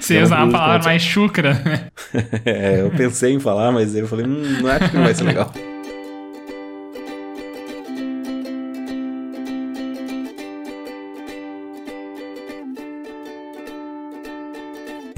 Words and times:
Você 0.00 0.14
ia 0.14 0.22
usar 0.22 0.44
uma 0.44 0.52
palavra 0.52 0.84
mais 0.84 1.02
chucra, 1.02 1.54
né? 1.54 1.88
é, 2.44 2.80
eu 2.80 2.90
pensei 2.90 3.32
em 3.32 3.40
falar, 3.40 3.72
mas 3.72 3.94
eu 3.94 4.06
falei, 4.06 4.26
hum, 4.26 4.60
não 4.62 4.70
acho 4.70 4.90
que 4.90 4.96
não 4.96 5.04
vai 5.04 5.14
ser 5.14 5.24
legal. 5.24 5.52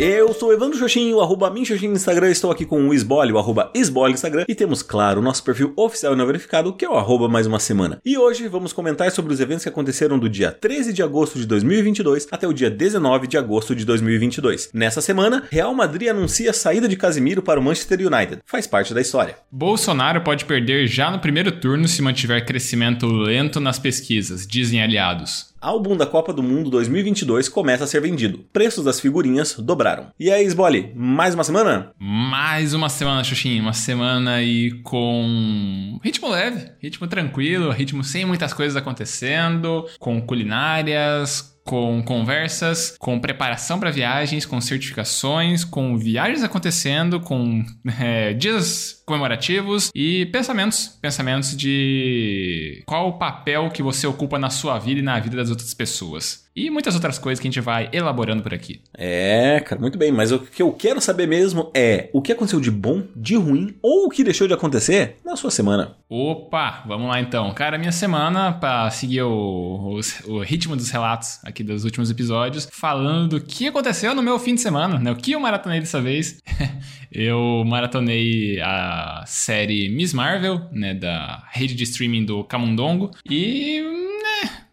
Eu 0.08 0.32
sou 0.32 0.52
Evandro 0.52 0.78
Xoxinho, 0.78 1.20
arroba 1.20 1.50
Minxoxinho 1.50 1.90
no 1.90 1.96
Instagram, 1.96 2.30
estou 2.30 2.52
aqui 2.52 2.64
com 2.64 2.80
o 2.80 2.94
Isbole, 2.94 3.32
o 3.32 3.38
arroba 3.38 3.72
Isbole 3.74 4.12
no 4.12 4.14
Instagram, 4.14 4.44
e 4.46 4.54
temos, 4.54 4.80
claro, 4.80 5.18
o 5.18 5.22
nosso 5.22 5.42
perfil 5.42 5.72
oficial 5.74 6.12
e 6.12 6.16
não 6.16 6.24
verificado, 6.24 6.72
que 6.72 6.84
é 6.84 6.88
o 6.88 6.94
arroba 6.94 7.28
mais 7.28 7.44
uma 7.44 7.58
semana. 7.58 8.00
E 8.04 8.16
hoje 8.16 8.46
vamos 8.46 8.72
comentar 8.72 9.10
sobre 9.10 9.32
os 9.32 9.40
eventos 9.40 9.64
que 9.64 9.68
aconteceram 9.68 10.16
do 10.16 10.28
dia 10.28 10.52
13 10.52 10.92
de 10.92 11.02
agosto 11.02 11.40
de 11.40 11.46
2022 11.46 12.28
até 12.30 12.46
o 12.46 12.52
dia 12.52 12.70
19 12.70 13.26
de 13.26 13.36
agosto 13.36 13.74
de 13.74 13.84
2022. 13.84 14.70
Nessa 14.72 15.00
semana, 15.00 15.42
Real 15.50 15.74
Madrid 15.74 16.08
anuncia 16.08 16.50
a 16.50 16.54
saída 16.54 16.86
de 16.86 16.94
Casimiro 16.94 17.42
para 17.42 17.58
o 17.58 17.62
Manchester 17.64 17.98
United. 17.98 18.42
Faz 18.46 18.64
parte 18.64 18.94
da 18.94 19.00
história. 19.00 19.34
Bolsonaro 19.50 20.20
pode 20.20 20.44
perder 20.44 20.86
já 20.86 21.10
no 21.10 21.18
primeiro 21.18 21.50
turno 21.50 21.88
se 21.88 22.00
mantiver 22.00 22.46
crescimento 22.46 23.08
lento 23.08 23.58
nas 23.58 23.80
pesquisas, 23.80 24.46
dizem 24.46 24.80
aliados 24.80 25.55
álbum 25.60 25.96
da 25.96 26.06
Copa 26.06 26.32
do 26.32 26.42
Mundo 26.42 26.70
2022 26.70 27.48
começa 27.48 27.84
a 27.84 27.86
ser 27.86 28.00
vendido. 28.00 28.44
Preços 28.52 28.84
das 28.84 29.00
figurinhas 29.00 29.54
dobraram. 29.58 30.08
E 30.18 30.30
aí, 30.30 30.44
Sbole, 30.46 30.92
mais 30.94 31.34
uma 31.34 31.44
semana? 31.44 31.92
Mais 31.98 32.74
uma 32.74 32.88
semana, 32.88 33.24
Xuxinha. 33.24 33.60
Uma 33.60 33.72
semana 33.72 34.34
aí 34.34 34.72
com 34.82 35.98
ritmo 36.02 36.28
leve, 36.28 36.70
ritmo 36.80 37.06
tranquilo, 37.06 37.70
ritmo 37.70 38.04
sem 38.04 38.24
muitas 38.24 38.52
coisas 38.52 38.76
acontecendo, 38.76 39.86
com 39.98 40.20
culinárias, 40.20 41.55
com 41.66 42.00
conversas, 42.02 42.96
com 42.98 43.18
preparação 43.18 43.78
para 43.78 43.90
viagens, 43.90 44.46
com 44.46 44.60
certificações, 44.60 45.64
com 45.64 45.98
viagens 45.98 46.42
acontecendo, 46.44 47.20
com 47.20 47.64
é, 48.00 48.32
dias 48.32 49.02
comemorativos 49.04 49.90
e 49.94 50.26
pensamentos, 50.26 50.96
pensamentos 51.02 51.56
de 51.56 52.82
qual 52.86 53.08
o 53.08 53.18
papel 53.18 53.68
que 53.70 53.82
você 53.82 54.06
ocupa 54.06 54.38
na 54.38 54.48
sua 54.48 54.78
vida 54.78 55.00
e 55.00 55.02
na 55.02 55.18
vida 55.18 55.36
das 55.36 55.50
outras 55.50 55.74
pessoas. 55.74 56.45
E 56.56 56.70
muitas 56.70 56.94
outras 56.94 57.18
coisas 57.18 57.38
que 57.38 57.46
a 57.46 57.50
gente 57.50 57.60
vai 57.60 57.90
elaborando 57.92 58.42
por 58.42 58.54
aqui. 58.54 58.80
É, 58.96 59.60
cara, 59.60 59.78
muito 59.78 59.98
bem. 59.98 60.10
Mas 60.10 60.32
o 60.32 60.38
que 60.38 60.62
eu 60.62 60.72
quero 60.72 61.02
saber 61.02 61.26
mesmo 61.26 61.70
é 61.74 62.08
o 62.14 62.22
que 62.22 62.32
aconteceu 62.32 62.58
de 62.58 62.70
bom, 62.70 63.04
de 63.14 63.36
ruim 63.36 63.76
ou 63.82 64.06
o 64.06 64.08
que 64.08 64.24
deixou 64.24 64.48
de 64.48 64.54
acontecer 64.54 65.16
na 65.22 65.36
sua 65.36 65.50
semana. 65.50 65.96
Opa, 66.08 66.82
vamos 66.86 67.08
lá 67.08 67.20
então. 67.20 67.52
Cara, 67.52 67.76
minha 67.76 67.92
semana, 67.92 68.54
para 68.54 68.90
seguir 68.90 69.22
o, 69.22 69.98
o, 70.26 70.32
o, 70.32 70.40
ritmo 70.40 70.74
dos 70.74 70.88
relatos 70.88 71.40
aqui 71.44 71.62
dos 71.62 71.84
últimos 71.84 72.10
episódios, 72.10 72.66
falando 72.72 73.38
do 73.38 73.40
que 73.40 73.66
aconteceu 73.66 74.14
no 74.14 74.22
meu 74.22 74.38
fim 74.38 74.54
de 74.54 74.62
semana, 74.62 74.98
né? 74.98 75.12
O 75.12 75.16
que 75.16 75.32
eu 75.32 75.40
maratonei 75.40 75.80
dessa 75.80 76.00
vez. 76.00 76.40
eu 77.12 77.64
maratonei 77.66 78.60
a 78.62 79.24
série 79.26 79.90
Miss 79.90 80.14
Marvel, 80.14 80.62
né? 80.72 80.94
Da 80.94 81.44
rede 81.50 81.74
de 81.74 81.82
streaming 81.82 82.24
do 82.24 82.44
Camundongo. 82.44 83.10
E. 83.28 83.82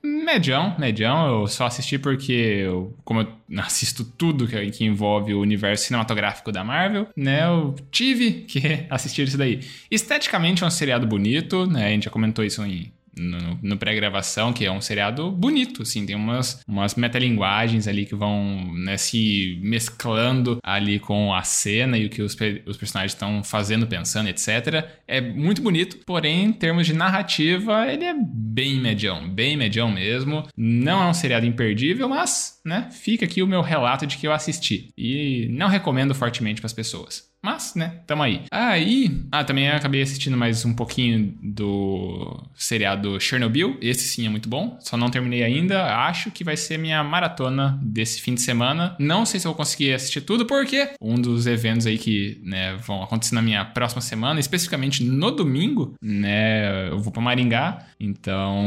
Medião, 0.05 0.75
medião. 0.77 1.41
Eu 1.41 1.47
só 1.47 1.65
assisti 1.65 1.97
porque, 1.97 2.31
eu, 2.31 2.93
como 3.05 3.21
eu 3.21 3.27
assisto 3.59 4.03
tudo 4.03 4.47
que, 4.47 4.71
que, 4.71 4.83
envolve 4.83 5.33
o 5.33 5.39
universo 5.39 5.85
cinematográfico 5.85 6.51
da 6.51 6.63
Marvel, 6.63 7.07
né? 7.15 7.45
Eu 7.45 7.75
tive 7.89 8.41
que 8.41 8.85
assistir 8.89 9.27
isso 9.27 9.37
daí. 9.37 9.61
Esteticamente 9.89 10.63
é 10.63 10.67
um 10.67 10.71
seriado 10.71 11.07
bonito, 11.07 11.65
né? 11.65 11.87
A 11.87 11.89
gente 11.89 12.05
já 12.05 12.11
comentou 12.11 12.43
isso 12.43 12.63
em 12.65 12.91
no, 13.17 13.59
no 13.61 13.77
pré-gravação, 13.77 14.53
que 14.53 14.65
é 14.65 14.71
um 14.71 14.81
seriado 14.81 15.31
bonito, 15.31 15.83
assim, 15.83 16.05
tem 16.05 16.15
umas, 16.15 16.61
umas 16.67 16.95
metalinguagens 16.95 17.87
ali 17.87 18.05
que 18.05 18.15
vão 18.15 18.73
né, 18.75 18.97
se 18.97 19.59
mesclando 19.61 20.57
ali 20.63 20.99
com 20.99 21.33
a 21.33 21.43
cena 21.43 21.97
e 21.97 22.05
o 22.05 22.09
que 22.09 22.21
os, 22.21 22.35
os 22.65 22.77
personagens 22.77 23.13
estão 23.13 23.43
fazendo, 23.43 23.87
pensando, 23.87 24.29
etc. 24.29 24.85
É 25.07 25.21
muito 25.21 25.61
bonito, 25.61 25.97
porém, 26.05 26.45
em 26.45 26.51
termos 26.53 26.85
de 26.85 26.93
narrativa, 26.93 27.87
ele 27.91 28.05
é 28.05 28.15
bem 28.15 28.79
medião, 28.79 29.29
bem 29.29 29.57
medião 29.57 29.91
mesmo. 29.91 30.47
Não 30.57 31.03
é 31.03 31.07
um 31.07 31.13
seriado 31.13 31.45
imperdível, 31.45 32.07
mas, 32.09 32.59
né, 32.65 32.89
fica 32.91 33.25
aqui 33.25 33.41
o 33.41 33.47
meu 33.47 33.61
relato 33.61 34.05
de 34.05 34.17
que 34.17 34.27
eu 34.27 34.33
assisti. 34.33 34.89
E 34.97 35.47
não 35.51 35.67
recomendo 35.67 36.15
fortemente 36.15 36.61
para 36.61 36.67
as 36.67 36.73
pessoas. 36.73 37.32
Mas, 37.43 37.75
né, 37.75 37.99
tamo 38.07 38.23
aí. 38.23 38.43
Aí, 38.49 39.11
ah, 39.29 39.43
também 39.43 39.69
acabei 39.69 40.01
assistindo 40.01 40.37
mais 40.37 40.63
um 40.63 40.73
pouquinho 40.73 41.37
do 41.43 42.41
seriado 42.55 43.19
Chernobyl. 43.19 43.77
Esse 43.81 44.07
sim 44.07 44.25
é 44.25 44.29
muito 44.29 44.47
bom. 44.47 44.77
Só 44.79 44.95
não 44.95 45.09
terminei 45.09 45.43
ainda. 45.43 45.93
Acho 46.05 46.31
que 46.31 46.41
vai 46.41 46.55
ser 46.55 46.77
minha 46.77 47.03
maratona 47.03 47.77
desse 47.81 48.21
fim 48.21 48.33
de 48.33 48.39
semana. 48.39 48.95
Não 48.97 49.25
sei 49.25 49.41
se 49.41 49.45
eu 49.45 49.51
vou 49.51 49.57
conseguir 49.57 49.93
assistir 49.93 50.21
tudo, 50.21 50.45
porque 50.45 50.91
um 51.01 51.15
dos 51.15 51.45
eventos 51.45 51.85
aí 51.85 51.97
que, 51.97 52.39
né, 52.45 52.77
vão 52.77 53.03
acontecer 53.03 53.35
na 53.35 53.41
minha 53.41 53.65
próxima 53.65 53.99
semana, 53.99 54.39
especificamente 54.39 55.03
no 55.03 55.29
domingo, 55.29 55.95
né, 56.01 56.87
eu 56.89 56.99
vou 56.99 57.11
pra 57.11 57.21
Maringá. 57.21 57.85
Então, 57.99 58.63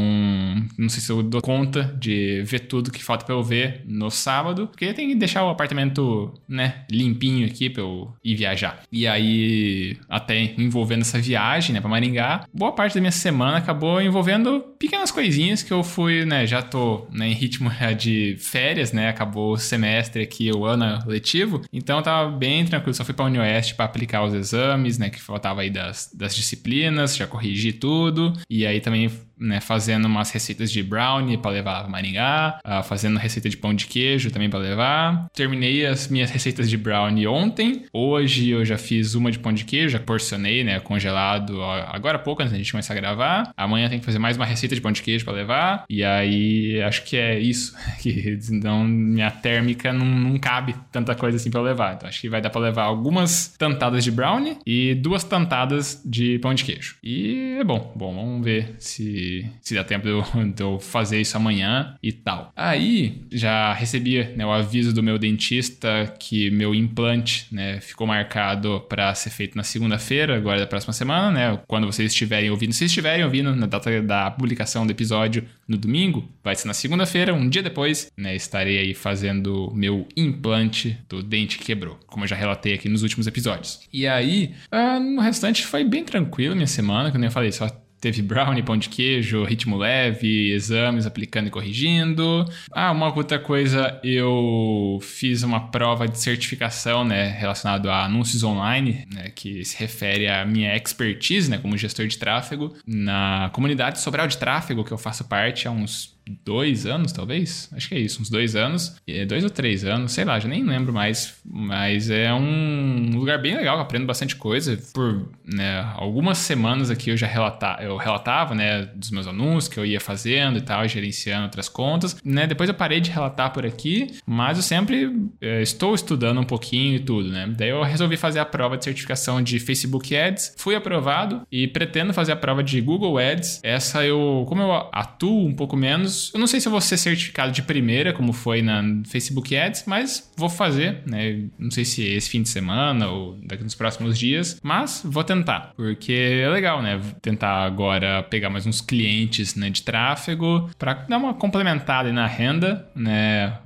não 0.77 0.89
sei 0.89 1.01
se 1.01 1.11
eu 1.11 1.23
dou 1.23 1.41
conta 1.41 1.95
de 1.99 2.43
ver 2.43 2.59
tudo 2.59 2.91
que 2.91 3.03
falta 3.03 3.25
pra 3.25 3.33
eu 3.33 3.41
ver 3.41 3.81
no 3.87 4.11
sábado, 4.11 4.67
porque 4.67 4.93
tem 4.93 5.09
que 5.09 5.15
deixar 5.15 5.43
o 5.43 5.49
apartamento, 5.49 6.31
né, 6.47 6.85
limpinho 6.91 7.47
aqui 7.47 7.71
pra 7.71 7.81
eu 7.81 8.13
ir 8.23 8.35
viajar 8.35 8.66
E 8.91 9.07
aí, 9.07 9.97
até 10.09 10.53
envolvendo 10.57 11.01
essa 11.01 11.19
viagem, 11.19 11.73
né, 11.73 11.81
pra 11.81 11.89
Maringá, 11.89 12.45
boa 12.53 12.71
parte 12.71 12.95
da 12.95 13.01
minha 13.01 13.11
semana 13.11 13.57
acabou 13.57 14.01
envolvendo 14.01 14.61
pequenas 14.79 15.11
coisinhas 15.11 15.63
que 15.63 15.71
eu 15.71 15.83
fui, 15.83 16.25
né, 16.25 16.45
já 16.45 16.61
tô 16.61 17.07
né, 17.11 17.27
em 17.27 17.33
ritmo 17.33 17.71
de 17.97 18.37
férias, 18.39 18.91
né, 18.91 19.09
acabou 19.09 19.53
o 19.53 19.57
semestre 19.57 20.23
aqui, 20.23 20.51
o 20.51 20.65
ano 20.65 20.99
letivo, 21.05 21.61
então 21.71 22.01
tava 22.01 22.29
bem 22.31 22.65
tranquilo, 22.65 22.93
só 22.93 23.03
fui 23.03 23.13
pra 23.13 23.25
Unioeste 23.25 23.75
para 23.75 23.85
aplicar 23.85 24.23
os 24.23 24.33
exames, 24.33 24.97
né, 24.97 25.09
que 25.09 25.21
faltava 25.21 25.61
aí 25.61 25.69
das, 25.69 26.11
das 26.13 26.35
disciplinas, 26.35 27.15
já 27.15 27.27
corrigi 27.27 27.73
tudo, 27.73 28.33
e 28.49 28.65
aí 28.65 28.79
também 28.79 29.09
né, 29.39 29.61
fazendo 29.61 30.05
umas 30.05 30.31
receitas 30.31 30.71
de 30.71 30.81
brownie 30.83 31.37
para 31.37 31.51
levar 31.51 31.81
para 31.81 31.87
Maringá, 31.87 32.59
uh, 32.65 32.83
fazendo 32.83 33.17
receita 33.17 33.49
de 33.49 33.57
pão 33.57 33.73
de 33.73 33.87
queijo 33.87 34.31
também 34.31 34.49
para 34.49 34.59
levar. 34.59 35.27
Terminei 35.33 35.85
as 35.85 36.07
minhas 36.07 36.29
receitas 36.29 36.69
de 36.69 36.77
brownie 36.77 37.27
ontem. 37.27 37.85
Hoje 37.93 38.49
eu 38.49 38.65
já 38.65 38.77
fiz 38.77 39.15
uma 39.15 39.31
de 39.31 39.39
pão 39.39 39.53
de 39.53 39.65
queijo, 39.65 39.89
já 39.89 39.99
porcionei, 39.99 40.63
né, 40.63 40.79
congelado 40.79 41.61
agora 41.63 42.17
há 42.17 42.19
pouco 42.19 42.41
antes 42.41 42.51
da 42.51 42.57
gente 42.57 42.71
começar 42.71 42.93
a 42.93 42.97
gravar. 42.97 43.51
Amanhã 43.55 43.89
tem 43.89 43.99
que 43.99 44.05
fazer 44.05 44.19
mais 44.19 44.37
uma 44.37 44.45
receita 44.45 44.75
de 44.75 44.81
pão 44.81 44.91
de 44.91 45.01
queijo 45.01 45.25
para 45.25 45.33
levar. 45.33 45.85
E 45.89 46.03
aí 46.03 46.81
acho 46.81 47.03
que 47.03 47.17
é 47.17 47.39
isso, 47.39 47.75
então 48.51 48.83
minha 48.83 49.31
térmica 49.31 49.93
não, 49.93 50.05
não 50.05 50.37
cabe 50.37 50.75
tanta 50.91 51.15
coisa 51.15 51.37
assim 51.37 51.51
para 51.51 51.61
levar. 51.61 51.95
Então 51.95 52.07
acho 52.07 52.21
que 52.21 52.29
vai 52.29 52.41
dar 52.41 52.49
para 52.49 52.61
levar 52.61 52.83
algumas 52.83 53.55
tantadas 53.57 54.03
de 54.03 54.11
brownie 54.11 54.57
e 54.65 54.95
duas 54.95 55.23
tantadas 55.23 56.01
de 56.05 56.39
pão 56.39 56.53
de 56.53 56.63
queijo. 56.63 56.95
E 57.03 57.57
é 57.59 57.63
bom, 57.63 57.93
bom, 57.95 58.13
vamos 58.13 58.43
ver 58.43 58.75
se 58.79 59.26
se, 59.61 59.75
dá 59.75 59.83
tempo 59.83 60.05
de 60.05 60.11
eu, 60.11 60.23
de 60.53 60.63
eu, 60.63 60.79
fazer 60.79 61.19
isso 61.21 61.35
amanhã 61.37 61.95
e 62.01 62.11
tal. 62.11 62.51
Aí 62.55 63.21
já 63.31 63.73
recebi 63.73 64.23
né, 64.35 64.45
o 64.45 64.51
aviso 64.51 64.93
do 64.93 65.03
meu 65.03 65.17
dentista 65.17 66.13
que 66.19 66.49
meu 66.51 66.73
implante 66.73 67.47
né, 67.51 67.79
ficou 67.81 68.07
marcado 68.07 68.81
para 68.89 69.13
ser 69.15 69.29
feito 69.29 69.55
na 69.55 69.63
segunda-feira, 69.63 70.35
agora 70.35 70.59
da 70.59 70.67
próxima 70.67 70.93
semana, 70.93 71.31
né? 71.31 71.59
Quando 71.67 71.87
vocês 71.87 72.11
estiverem 72.11 72.49
ouvindo, 72.49 72.73
se 72.73 72.85
estiverem 72.85 73.23
ouvindo 73.23 73.55
na 73.55 73.65
data 73.65 74.01
da 74.01 74.29
publicação 74.31 74.85
do 74.85 74.91
episódio 74.91 75.45
no 75.67 75.77
domingo, 75.77 76.29
vai 76.43 76.55
ser 76.55 76.67
na 76.67 76.73
segunda-feira, 76.73 77.33
um 77.33 77.49
dia 77.49 77.63
depois, 77.63 78.11
né? 78.17 78.35
Estarei 78.35 78.77
aí 78.77 78.93
fazendo 78.93 79.71
meu 79.75 80.07
implante 80.15 80.97
do 81.09 81.21
dente 81.21 81.57
que 81.57 81.65
quebrou, 81.65 81.99
como 82.07 82.23
eu 82.23 82.27
já 82.27 82.35
relatei 82.35 82.73
aqui 82.73 82.89
nos 82.89 83.03
últimos 83.03 83.27
episódios. 83.27 83.81
E 83.91 84.07
aí, 84.07 84.53
ah, 84.71 84.99
no 84.99 85.21
restante 85.21 85.65
foi 85.65 85.83
bem 85.83 86.03
tranquilo 86.03 86.55
minha 86.55 86.67
semana, 86.67 87.11
como 87.11 87.23
eu 87.23 87.31
falei, 87.31 87.51
só 87.51 87.67
Teve 87.99 88.21
brownie, 88.21 88.63
pão 88.63 88.77
de 88.77 88.89
queijo, 88.89 89.43
ritmo 89.43 89.77
leve, 89.77 90.51
exames 90.51 91.05
aplicando 91.05 91.47
e 91.47 91.51
corrigindo. 91.51 92.45
Ah, 92.71 92.91
uma 92.91 93.13
outra 93.13 93.39
coisa, 93.39 93.99
eu 94.03 94.99
fiz 95.01 95.43
uma 95.43 95.71
prova 95.71 96.07
de 96.07 96.19
certificação, 96.19 97.03
né, 97.03 97.29
relacionado 97.29 97.89
a 97.89 98.05
anúncios 98.05 98.43
online, 98.43 99.07
né, 99.13 99.31
que 99.33 99.63
se 99.65 99.77
refere 99.77 100.27
à 100.27 100.45
minha 100.45 100.75
expertise, 100.75 101.49
né, 101.49 101.57
como 101.57 101.77
gestor 101.77 102.07
de 102.07 102.17
tráfego 102.17 102.75
na 102.85 103.49
comunidade 103.53 103.99
Sobral 103.99 104.27
de 104.27 104.37
Tráfego, 104.37 104.83
que 104.83 104.91
eu 104.91 104.97
faço 104.97 105.23
parte 105.25 105.67
há 105.67 105.71
uns 105.71 106.16
dois 106.43 106.85
anos, 106.85 107.11
talvez. 107.11 107.69
Acho 107.73 107.89
que 107.89 107.95
é 107.95 107.99
isso, 107.99 108.21
uns 108.21 108.29
dois 108.29 108.55
anos. 108.55 108.95
É, 109.07 109.25
dois 109.25 109.43
ou 109.43 109.49
três 109.49 109.83
anos, 109.83 110.11
sei 110.11 110.25
lá, 110.25 110.39
já 110.39 110.47
nem 110.47 110.63
lembro 110.63 110.93
mais. 110.93 111.35
Mas 111.45 112.09
é 112.09 112.33
um 112.33 113.11
lugar 113.15 113.41
bem 113.41 113.55
legal, 113.55 113.79
aprendo 113.79 114.05
bastante 114.05 114.35
coisa. 114.35 114.77
Por 114.93 115.29
né, 115.45 115.91
algumas 115.95 116.37
semanas 116.37 116.89
aqui 116.89 117.09
eu 117.09 117.17
já 117.17 117.27
relata, 117.27 117.77
eu 117.81 117.97
relatava, 117.97 118.53
né, 118.53 118.85
dos 118.95 119.11
meus 119.11 119.27
anúncios 119.27 119.67
que 119.67 119.79
eu 119.79 119.85
ia 119.85 119.99
fazendo 119.99 120.57
e 120.57 120.61
tal, 120.61 120.87
gerenciando 120.87 121.45
outras 121.45 121.69
contas. 121.69 122.17
Né, 122.23 122.47
depois 122.47 122.69
eu 122.69 122.75
parei 122.75 122.99
de 122.99 123.11
relatar 123.11 123.51
por 123.51 123.65
aqui, 123.65 124.15
mas 124.25 124.57
eu 124.57 124.63
sempre 124.63 125.11
é, 125.41 125.61
estou 125.61 125.95
estudando 125.95 126.39
um 126.39 126.43
pouquinho 126.43 126.95
e 126.95 126.99
tudo, 126.99 127.29
né? 127.29 127.47
Daí 127.57 127.69
eu 127.69 127.83
resolvi 127.83 128.17
fazer 128.17 128.39
a 128.39 128.45
prova 128.45 128.77
de 128.77 128.83
certificação 128.83 129.41
de 129.41 129.59
Facebook 129.59 130.15
Ads, 130.15 130.55
fui 130.57 130.75
aprovado 130.75 131.41
e 131.51 131.67
pretendo 131.67 132.13
fazer 132.13 132.31
a 132.31 132.35
prova 132.35 132.63
de 132.63 132.79
Google 132.81 133.17
Ads. 133.17 133.59
Essa 133.63 134.05
eu, 134.05 134.45
como 134.47 134.61
eu 134.61 134.71
atuo 134.91 135.47
um 135.47 135.53
pouco 135.53 135.75
menos, 135.75 136.16
Eu 136.33 136.39
não 136.39 136.47
sei 136.47 136.59
se 136.59 136.67
eu 136.67 136.71
vou 136.71 136.81
ser 136.81 136.97
certificado 136.97 137.51
de 137.51 137.61
primeira, 137.61 138.13
como 138.13 138.33
foi 138.33 138.61
na 138.61 138.83
Facebook 139.05 139.55
Ads, 139.55 139.83
mas 139.85 140.31
vou 140.35 140.49
fazer, 140.49 141.01
né? 141.05 141.45
Não 141.57 141.71
sei 141.71 141.85
se 141.85 142.03
esse 142.03 142.29
fim 142.29 142.41
de 142.41 142.49
semana 142.49 143.07
ou 143.07 143.37
daqui 143.43 143.63
nos 143.63 143.75
próximos 143.75 144.17
dias, 144.17 144.59
mas 144.63 145.01
vou 145.03 145.23
tentar, 145.23 145.73
porque 145.75 146.41
é 146.43 146.49
legal, 146.49 146.81
né? 146.81 146.99
Tentar 147.21 147.63
agora 147.63 148.23
pegar 148.23 148.49
mais 148.49 148.65
uns 148.65 148.81
clientes 148.81 149.55
né, 149.55 149.69
de 149.69 149.83
tráfego 149.83 150.69
para 150.77 150.93
dar 150.93 151.17
uma 151.17 151.33
complementada 151.33 152.11
na 152.11 152.27
renda, 152.27 152.89
né? 152.95 153.57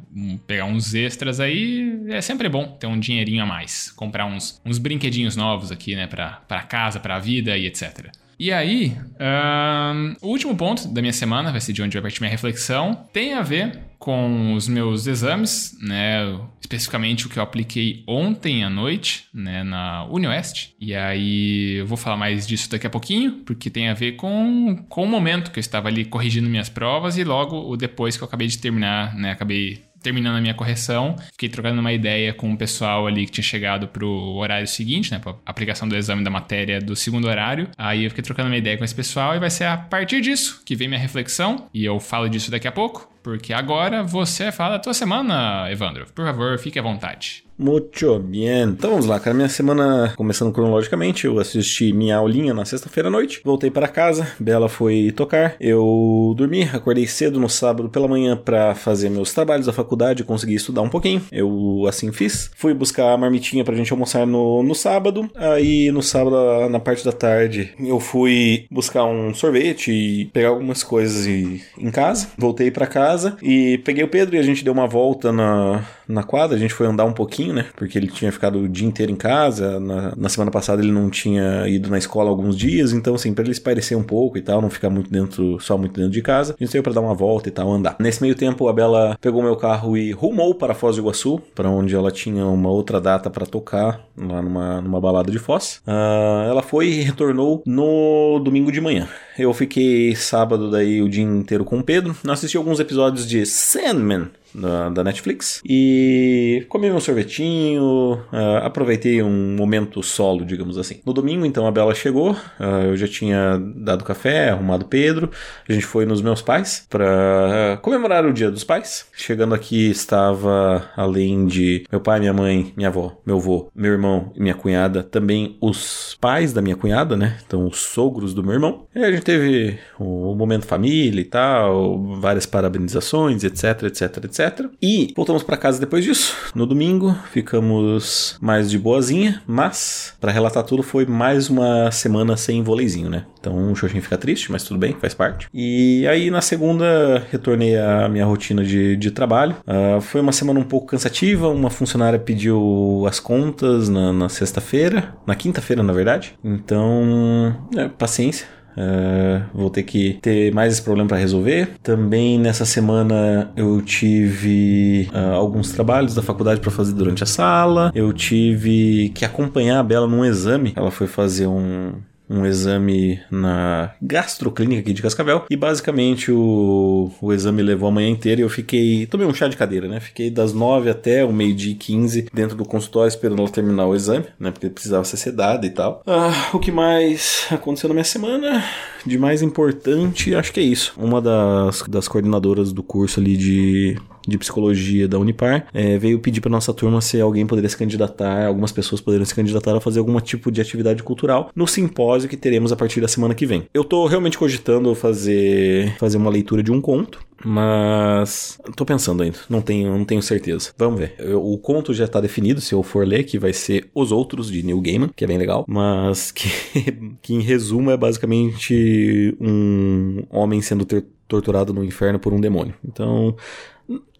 pegar 0.45 0.65
uns 0.65 0.93
extras 0.93 1.39
aí, 1.39 2.03
é 2.09 2.19
sempre 2.21 2.49
bom 2.49 2.65
ter 2.65 2.87
um 2.87 2.99
dinheirinho 2.99 3.43
a 3.43 3.45
mais. 3.45 3.91
Comprar 3.91 4.25
uns, 4.25 4.59
uns 4.65 4.77
brinquedinhos 4.77 5.35
novos 5.35 5.71
aqui, 5.71 5.95
né, 5.95 6.07
pra 6.07 6.61
casa, 6.67 6.99
pra 6.99 7.19
vida 7.19 7.57
e 7.57 7.65
etc. 7.65 8.11
E 8.41 8.51
aí, 8.51 8.97
um, 9.19 10.15
o 10.19 10.29
último 10.29 10.57
ponto 10.57 10.87
da 10.87 10.99
minha 10.99 11.13
semana, 11.13 11.51
vai 11.51 11.61
ser 11.61 11.73
de 11.73 11.83
onde 11.83 11.93
vai 11.93 12.01
partir 12.01 12.21
minha 12.21 12.31
reflexão, 12.31 12.95
tem 13.13 13.35
a 13.35 13.43
ver 13.43 13.79
com 13.99 14.55
os 14.55 14.67
meus 14.67 15.05
exames, 15.05 15.77
né? 15.79 16.39
Especificamente 16.59 17.27
o 17.27 17.29
que 17.29 17.37
eu 17.37 17.43
apliquei 17.43 18.03
ontem 18.07 18.63
à 18.63 18.69
noite, 18.69 19.27
né? 19.31 19.63
Na 19.63 20.05
UniOeste. 20.05 20.75
E 20.79 20.95
aí 20.95 21.81
eu 21.81 21.85
vou 21.85 21.95
falar 21.95 22.17
mais 22.17 22.47
disso 22.47 22.67
daqui 22.67 22.87
a 22.87 22.89
pouquinho, 22.89 23.43
porque 23.45 23.69
tem 23.69 23.89
a 23.89 23.93
ver 23.93 24.13
com, 24.13 24.75
com 24.89 25.03
o 25.03 25.07
momento 25.07 25.51
que 25.51 25.59
eu 25.59 25.61
estava 25.61 25.87
ali 25.87 26.03
corrigindo 26.03 26.49
minhas 26.49 26.67
provas 26.67 27.19
e 27.19 27.23
logo 27.23 27.69
o 27.69 27.77
depois 27.77 28.17
que 28.17 28.23
eu 28.23 28.27
acabei 28.27 28.47
de 28.47 28.57
terminar, 28.57 29.15
né? 29.15 29.33
Acabei 29.33 29.83
terminando 30.01 30.37
a 30.37 30.41
minha 30.41 30.53
correção, 30.53 31.15
fiquei 31.31 31.49
trocando 31.49 31.79
uma 31.79 31.93
ideia 31.93 32.33
com 32.33 32.51
o 32.51 32.57
pessoal 32.57 33.07
ali 33.07 33.25
que 33.25 33.31
tinha 33.31 33.43
chegado 33.43 33.87
pro 33.87 34.09
horário 34.35 34.67
seguinte, 34.67 35.11
né, 35.11 35.19
pra 35.19 35.35
aplicação 35.45 35.87
do 35.87 35.95
exame 35.95 36.23
da 36.23 36.29
matéria 36.29 36.79
do 36.79 36.95
segundo 36.95 37.27
horário. 37.27 37.69
Aí 37.77 38.03
eu 38.03 38.09
fiquei 38.09 38.23
trocando 38.23 38.49
uma 38.49 38.57
ideia 38.57 38.77
com 38.77 38.83
esse 38.83 38.95
pessoal 38.95 39.35
e 39.35 39.39
vai 39.39 39.49
ser 39.49 39.65
a 39.65 39.77
partir 39.77 40.21
disso 40.21 40.61
que 40.65 40.75
vem 40.75 40.87
minha 40.87 40.99
reflexão, 40.99 41.67
e 41.73 41.85
eu 41.85 41.99
falo 41.99 42.29
disso 42.29 42.51
daqui 42.51 42.67
a 42.67 42.71
pouco, 42.71 43.11
porque 43.23 43.53
agora 43.53 44.03
você 44.03 44.51
fala 44.51 44.73
da 44.73 44.79
tua 44.79 44.93
semana, 44.93 45.69
Evandro. 45.71 46.05
Por 46.13 46.25
favor, 46.25 46.57
fique 46.57 46.79
à 46.79 46.81
vontade. 46.81 47.43
Muito 47.61 48.17
bem. 48.17 48.63
Então 48.63 48.89
vamos 48.89 49.05
lá, 49.05 49.19
cara. 49.19 49.35
Minha 49.35 49.47
semana, 49.47 50.11
começando 50.17 50.51
cronologicamente, 50.51 51.25
eu 51.27 51.37
assisti 51.37 51.93
minha 51.93 52.17
aulinha 52.17 52.55
na 52.55 52.65
sexta-feira 52.65 53.07
à 53.07 53.11
noite. 53.11 53.39
Voltei 53.45 53.69
para 53.69 53.87
casa, 53.87 54.27
Bela 54.39 54.67
foi 54.67 55.13
tocar. 55.15 55.55
Eu 55.59 56.33
dormi, 56.35 56.63
acordei 56.73 57.05
cedo 57.05 57.39
no 57.39 57.47
sábado 57.47 57.87
pela 57.87 58.07
manhã 58.07 58.35
para 58.35 58.73
fazer 58.73 59.11
meus 59.11 59.31
trabalhos 59.31 59.67
da 59.67 59.73
faculdade, 59.73 60.23
consegui 60.23 60.55
estudar 60.55 60.81
um 60.81 60.89
pouquinho. 60.89 61.21
Eu 61.31 61.85
assim 61.87 62.11
fiz. 62.11 62.49
Fui 62.55 62.73
buscar 62.73 63.13
a 63.13 63.17
marmitinha 63.17 63.63
pra 63.63 63.75
gente 63.75 63.93
almoçar 63.93 64.25
no, 64.25 64.63
no 64.63 64.73
sábado. 64.73 65.29
Aí 65.35 65.91
no 65.91 66.01
sábado, 66.01 66.67
na 66.67 66.79
parte 66.79 67.05
da 67.05 67.11
tarde, 67.11 67.75
eu 67.79 67.99
fui 67.99 68.65
buscar 68.71 69.05
um 69.05 69.35
sorvete 69.35 69.91
e 69.91 70.25
pegar 70.33 70.49
algumas 70.49 70.83
coisas 70.83 71.27
em 71.27 71.91
casa. 71.91 72.29
Voltei 72.39 72.71
para 72.71 72.87
casa 72.87 73.37
e 73.39 73.77
peguei 73.85 74.03
o 74.03 74.07
Pedro 74.07 74.35
e 74.35 74.39
a 74.39 74.43
gente 74.43 74.63
deu 74.63 74.73
uma 74.73 74.87
volta 74.87 75.31
na, 75.31 75.85
na 76.11 76.23
quadra. 76.23 76.55
A 76.55 76.59
gente 76.59 76.73
foi 76.73 76.87
andar 76.87 77.05
um 77.05 77.13
pouquinho 77.13 77.51
né? 77.51 77.65
Porque 77.75 77.97
ele 77.97 78.07
tinha 78.07 78.31
ficado 78.31 78.59
o 78.59 78.69
dia 78.69 78.87
inteiro 78.87 79.11
em 79.11 79.15
casa. 79.15 79.79
Na, 79.79 80.13
na 80.15 80.29
semana 80.29 80.51
passada 80.51 80.81
ele 80.81 80.91
não 80.91 81.09
tinha 81.09 81.67
ido 81.67 81.89
na 81.89 81.97
escola 81.97 82.29
alguns 82.29 82.57
dias. 82.57 82.93
Então, 82.93 83.15
assim, 83.15 83.33
pra 83.33 83.43
ele 83.43 83.53
se 83.53 83.61
parecer 83.61 83.95
um 83.95 84.03
pouco 84.03 84.37
e 84.37 84.41
tal, 84.41 84.61
não 84.61 84.69
ficar 84.69 84.89
muito 84.89 85.09
dentro, 85.09 85.59
só 85.59 85.77
muito 85.77 85.93
dentro 85.93 86.11
de 86.11 86.21
casa, 86.21 86.55
a 86.59 86.63
gente 86.63 86.71
saiu 86.71 86.83
pra 86.83 86.93
dar 86.93 87.01
uma 87.01 87.13
volta 87.13 87.49
e 87.49 87.51
tal, 87.51 87.71
andar. 87.71 87.95
Nesse 87.99 88.21
meio 88.21 88.35
tempo, 88.35 88.67
a 88.67 88.73
Bela 88.73 89.17
pegou 89.19 89.41
meu 89.41 89.55
carro 89.55 89.97
e 89.97 90.11
rumou 90.11 90.55
para 90.55 90.73
Foz 90.73 90.95
do 90.95 91.01
Iguaçu, 91.01 91.41
para 91.55 91.69
onde 91.69 91.95
ela 91.95 92.11
tinha 92.11 92.45
uma 92.45 92.69
outra 92.69 92.99
data 92.99 93.29
para 93.29 93.45
tocar, 93.45 94.01
lá 94.17 94.41
numa, 94.41 94.81
numa 94.81 95.01
balada 95.01 95.31
de 95.31 95.39
Foz. 95.39 95.81
Uh, 95.87 96.49
ela 96.49 96.61
foi 96.61 96.87
e 96.87 97.01
retornou 97.01 97.61
no 97.65 98.39
domingo 98.39 98.71
de 98.71 98.81
manhã. 98.81 99.07
Eu 99.37 99.53
fiquei 99.53 100.15
sábado 100.15 100.69
daí 100.69 101.01
o 101.01 101.09
dia 101.09 101.23
inteiro 101.23 101.63
com 101.63 101.79
o 101.79 101.83
Pedro. 101.83 102.15
Nós 102.23 102.39
assisti 102.39 102.57
alguns 102.57 102.79
episódios 102.79 103.27
de 103.27 103.45
Sandman, 103.45 104.29
da, 104.53 104.89
da 104.89 105.03
Netflix. 105.03 105.61
E 105.65 106.65
comi 106.69 106.89
meu 106.89 106.99
sorvetinho, 106.99 108.13
uh, 108.31 108.63
aproveitei 108.63 109.21
um 109.21 109.55
momento 109.55 110.01
solo, 110.03 110.45
digamos 110.45 110.77
assim. 110.77 110.99
No 111.05 111.13
domingo, 111.13 111.45
então, 111.45 111.65
a 111.65 111.71
Bela 111.71 111.93
chegou, 111.93 112.31
uh, 112.31 112.63
eu 112.85 112.97
já 112.97 113.07
tinha 113.07 113.61
dado 113.75 114.03
café, 114.03 114.49
arrumado 114.49 114.85
Pedro, 114.85 115.29
a 115.67 115.73
gente 115.73 115.85
foi 115.85 116.05
nos 116.05 116.21
meus 116.21 116.41
pais 116.41 116.85
para 116.89 117.77
uh, 117.77 117.81
comemorar 117.81 118.25
o 118.25 118.33
Dia 118.33 118.51
dos 118.51 118.63
Pais. 118.63 119.05
Chegando 119.15 119.53
aqui 119.55 119.89
estava, 119.89 120.89
além 120.95 121.45
de 121.45 121.85
meu 121.91 122.01
pai, 122.01 122.19
minha 122.19 122.33
mãe, 122.33 122.73
minha 122.75 122.89
avó, 122.89 123.17
meu 123.25 123.37
avô, 123.37 123.69
meu 123.75 123.91
irmão 123.91 124.31
e 124.35 124.41
minha 124.41 124.55
cunhada, 124.55 125.03
também 125.03 125.57
os 125.61 126.17
pais 126.19 126.53
da 126.53 126.61
minha 126.61 126.75
cunhada, 126.75 127.15
né? 127.15 127.37
Então, 127.45 127.65
os 127.67 127.79
sogros 127.79 128.33
do 128.33 128.43
meu 128.43 128.53
irmão. 128.53 128.85
E 128.95 128.99
a 128.99 129.11
gente 129.11 129.23
teve 129.23 129.79
o 129.99 130.31
um 130.31 130.35
momento 130.35 130.65
família 130.65 131.21
e 131.21 131.25
tal, 131.25 132.19
várias 132.19 132.45
parabenizações, 132.45 133.43
etc, 133.43 133.83
etc, 133.83 134.25
etc. 134.25 134.40
E 134.81 135.13
voltamos 135.15 135.43
para 135.43 135.57
casa 135.57 135.79
depois 135.79 136.03
disso. 136.03 136.35
No 136.55 136.65
domingo 136.65 137.15
ficamos 137.31 138.37
mais 138.41 138.69
de 138.69 138.77
boazinha, 138.77 139.41
mas 139.45 140.13
para 140.19 140.31
relatar 140.31 140.63
tudo 140.63 140.83
foi 140.83 141.05
mais 141.05 141.49
uma 141.49 141.91
semana 141.91 142.35
sem 142.35 142.63
voleizinho, 142.63 143.09
né? 143.09 143.25
Então 143.39 143.71
o 143.71 143.75
Xoxin 143.75 144.01
fica 144.01 144.17
triste, 144.17 144.51
mas 144.51 144.63
tudo 144.63 144.79
bem, 144.79 144.95
faz 144.99 145.13
parte. 145.13 145.47
E 145.53 146.07
aí 146.07 146.29
na 146.29 146.41
segunda 146.41 147.25
retornei 147.31 147.77
à 147.77 148.07
minha 148.07 148.25
rotina 148.25 148.63
de, 148.63 148.95
de 148.95 149.11
trabalho. 149.11 149.55
Uh, 149.67 150.01
foi 150.01 150.21
uma 150.21 150.31
semana 150.31 150.59
um 150.59 150.63
pouco 150.63 150.87
cansativa. 150.87 151.49
Uma 151.49 151.69
funcionária 151.69 152.19
pediu 152.19 153.05
as 153.07 153.19
contas 153.19 153.89
na, 153.89 154.13
na 154.13 154.29
sexta-feira, 154.29 155.15
na 155.25 155.35
quinta-feira 155.35 155.83
na 155.83 155.93
verdade. 155.93 156.33
Então, 156.43 157.55
é, 157.75 157.87
paciência 157.87 158.47
Uh, 158.77 159.43
vou 159.53 159.69
ter 159.69 159.83
que 159.83 160.19
ter 160.21 160.53
mais 160.53 160.73
esse 160.73 160.81
problema 160.81 161.07
para 161.07 161.17
resolver. 161.17 161.69
Também 161.83 162.39
nessa 162.39 162.65
semana 162.65 163.51
eu 163.55 163.81
tive 163.81 165.09
uh, 165.13 165.33
alguns 165.33 165.71
trabalhos 165.71 166.13
da 166.13 166.21
faculdade 166.21 166.61
para 166.61 166.71
fazer 166.71 166.93
durante 166.93 167.23
a 167.23 167.27
sala. 167.27 167.91
Eu 167.93 168.11
tive 168.13 169.09
que 169.09 169.25
acompanhar 169.25 169.79
a 169.79 169.83
Bela 169.83 170.07
num 170.07 170.25
exame. 170.25 170.73
Ela 170.75 170.91
foi 170.91 171.07
fazer 171.07 171.47
um, 171.47 171.93
um 172.31 172.45
exame 172.45 173.19
na 173.29 173.91
gastroclínica 174.01 174.81
aqui 174.81 174.93
de 174.93 175.01
Cascavel 175.01 175.45
e 175.49 175.57
basicamente 175.57 176.31
o, 176.31 177.11
o 177.21 177.33
exame 177.33 177.61
levou 177.61 177.89
a 177.89 177.91
manhã 177.91 178.09
inteira 178.09 178.39
e 178.39 178.43
eu 178.43 178.49
fiquei, 178.49 179.05
tomei 179.05 179.27
um 179.27 179.33
chá 179.33 179.49
de 179.49 179.57
cadeira, 179.57 179.87
né? 179.87 179.99
Fiquei 179.99 180.31
das 180.31 180.53
9 180.53 180.89
até 180.89 181.25
o 181.25 181.33
meio-dia 181.33 181.73
e 181.73 181.75
15 181.75 182.27
dentro 182.33 182.55
do 182.55 182.63
consultório 182.63 183.09
esperando 183.09 183.39
ela 183.39 183.49
terminar 183.49 183.85
o 183.85 183.95
exame, 183.95 184.25
né? 184.39 184.49
Porque 184.49 184.69
precisava 184.69 185.03
ser 185.03 185.17
sedada 185.17 185.65
e 185.65 185.69
tal. 185.71 186.01
Ah, 186.07 186.49
o 186.53 186.59
que 186.59 186.71
mais 186.71 187.47
aconteceu 187.51 187.89
na 187.89 187.93
minha 187.93 188.05
semana? 188.05 188.63
De 189.05 189.17
mais 189.17 189.41
importante, 189.41 190.33
acho 190.33 190.53
que 190.53 190.59
é 190.59 190.63
isso. 190.63 190.93
Uma 190.97 191.21
das, 191.21 191.83
das 191.83 192.07
coordenadoras 192.07 192.71
do 192.71 192.81
curso 192.81 193.19
ali 193.19 193.35
de 193.35 193.97
de 194.27 194.37
psicologia 194.37 195.07
da 195.07 195.19
Unipar, 195.19 195.67
é, 195.73 195.97
veio 195.97 196.19
pedir 196.19 196.41
para 196.41 196.51
nossa 196.51 196.73
turma 196.73 197.01
se 197.01 197.19
alguém 197.19 197.45
poderia 197.45 197.69
se 197.69 197.77
candidatar, 197.77 198.45
algumas 198.45 198.71
pessoas 198.71 199.01
poderiam 199.01 199.25
se 199.25 199.35
candidatar 199.35 199.75
a 199.75 199.81
fazer 199.81 199.99
algum 199.99 200.19
tipo 200.19 200.51
de 200.51 200.61
atividade 200.61 201.03
cultural 201.03 201.49
no 201.55 201.67
simpósio 201.67 202.29
que 202.29 202.37
teremos 202.37 202.71
a 202.71 202.75
partir 202.75 203.01
da 203.01 203.07
semana 203.07 203.33
que 203.33 203.45
vem. 203.45 203.63
Eu 203.73 203.83
tô 203.83 204.05
realmente 204.05 204.37
cogitando 204.37 204.93
fazer, 204.95 205.95
fazer 205.97 206.17
uma 206.17 206.29
leitura 206.29 206.61
de 206.63 206.71
um 206.71 206.81
conto, 206.81 207.19
mas 207.43 208.59
tô 208.75 208.85
pensando 208.85 209.23
ainda, 209.23 209.37
não 209.49 209.61
tenho, 209.61 209.97
não 209.97 210.05
tenho 210.05 210.21
certeza. 210.21 210.71
Vamos 210.77 210.99
ver. 210.99 211.15
Eu, 211.17 211.43
o 211.43 211.57
conto 211.57 211.93
já 211.93 212.07
tá 212.07 212.21
definido, 212.21 212.61
se 212.61 212.73
eu 212.73 212.83
for 212.83 213.05
ler, 213.05 213.23
que 213.23 213.39
vai 213.39 213.53
ser 213.53 213.89
Os 213.93 214.11
Outros, 214.11 214.51
de 214.51 214.63
Neil 214.63 214.81
Gaiman, 214.81 215.09
que 215.15 215.23
é 215.23 215.27
bem 215.27 215.37
legal, 215.37 215.65
mas 215.67 216.31
que, 216.31 216.49
que 217.21 217.33
em 217.33 217.41
resumo 217.41 217.91
é 217.91 217.97
basicamente 217.97 219.35
um 219.39 220.23
homem 220.29 220.61
sendo 220.61 220.85
ter 220.85 221.05
torturado 221.27 221.73
no 221.73 221.83
inferno 221.83 222.19
por 222.19 222.33
um 222.33 222.41
demônio. 222.41 222.73
Então, 222.85 223.35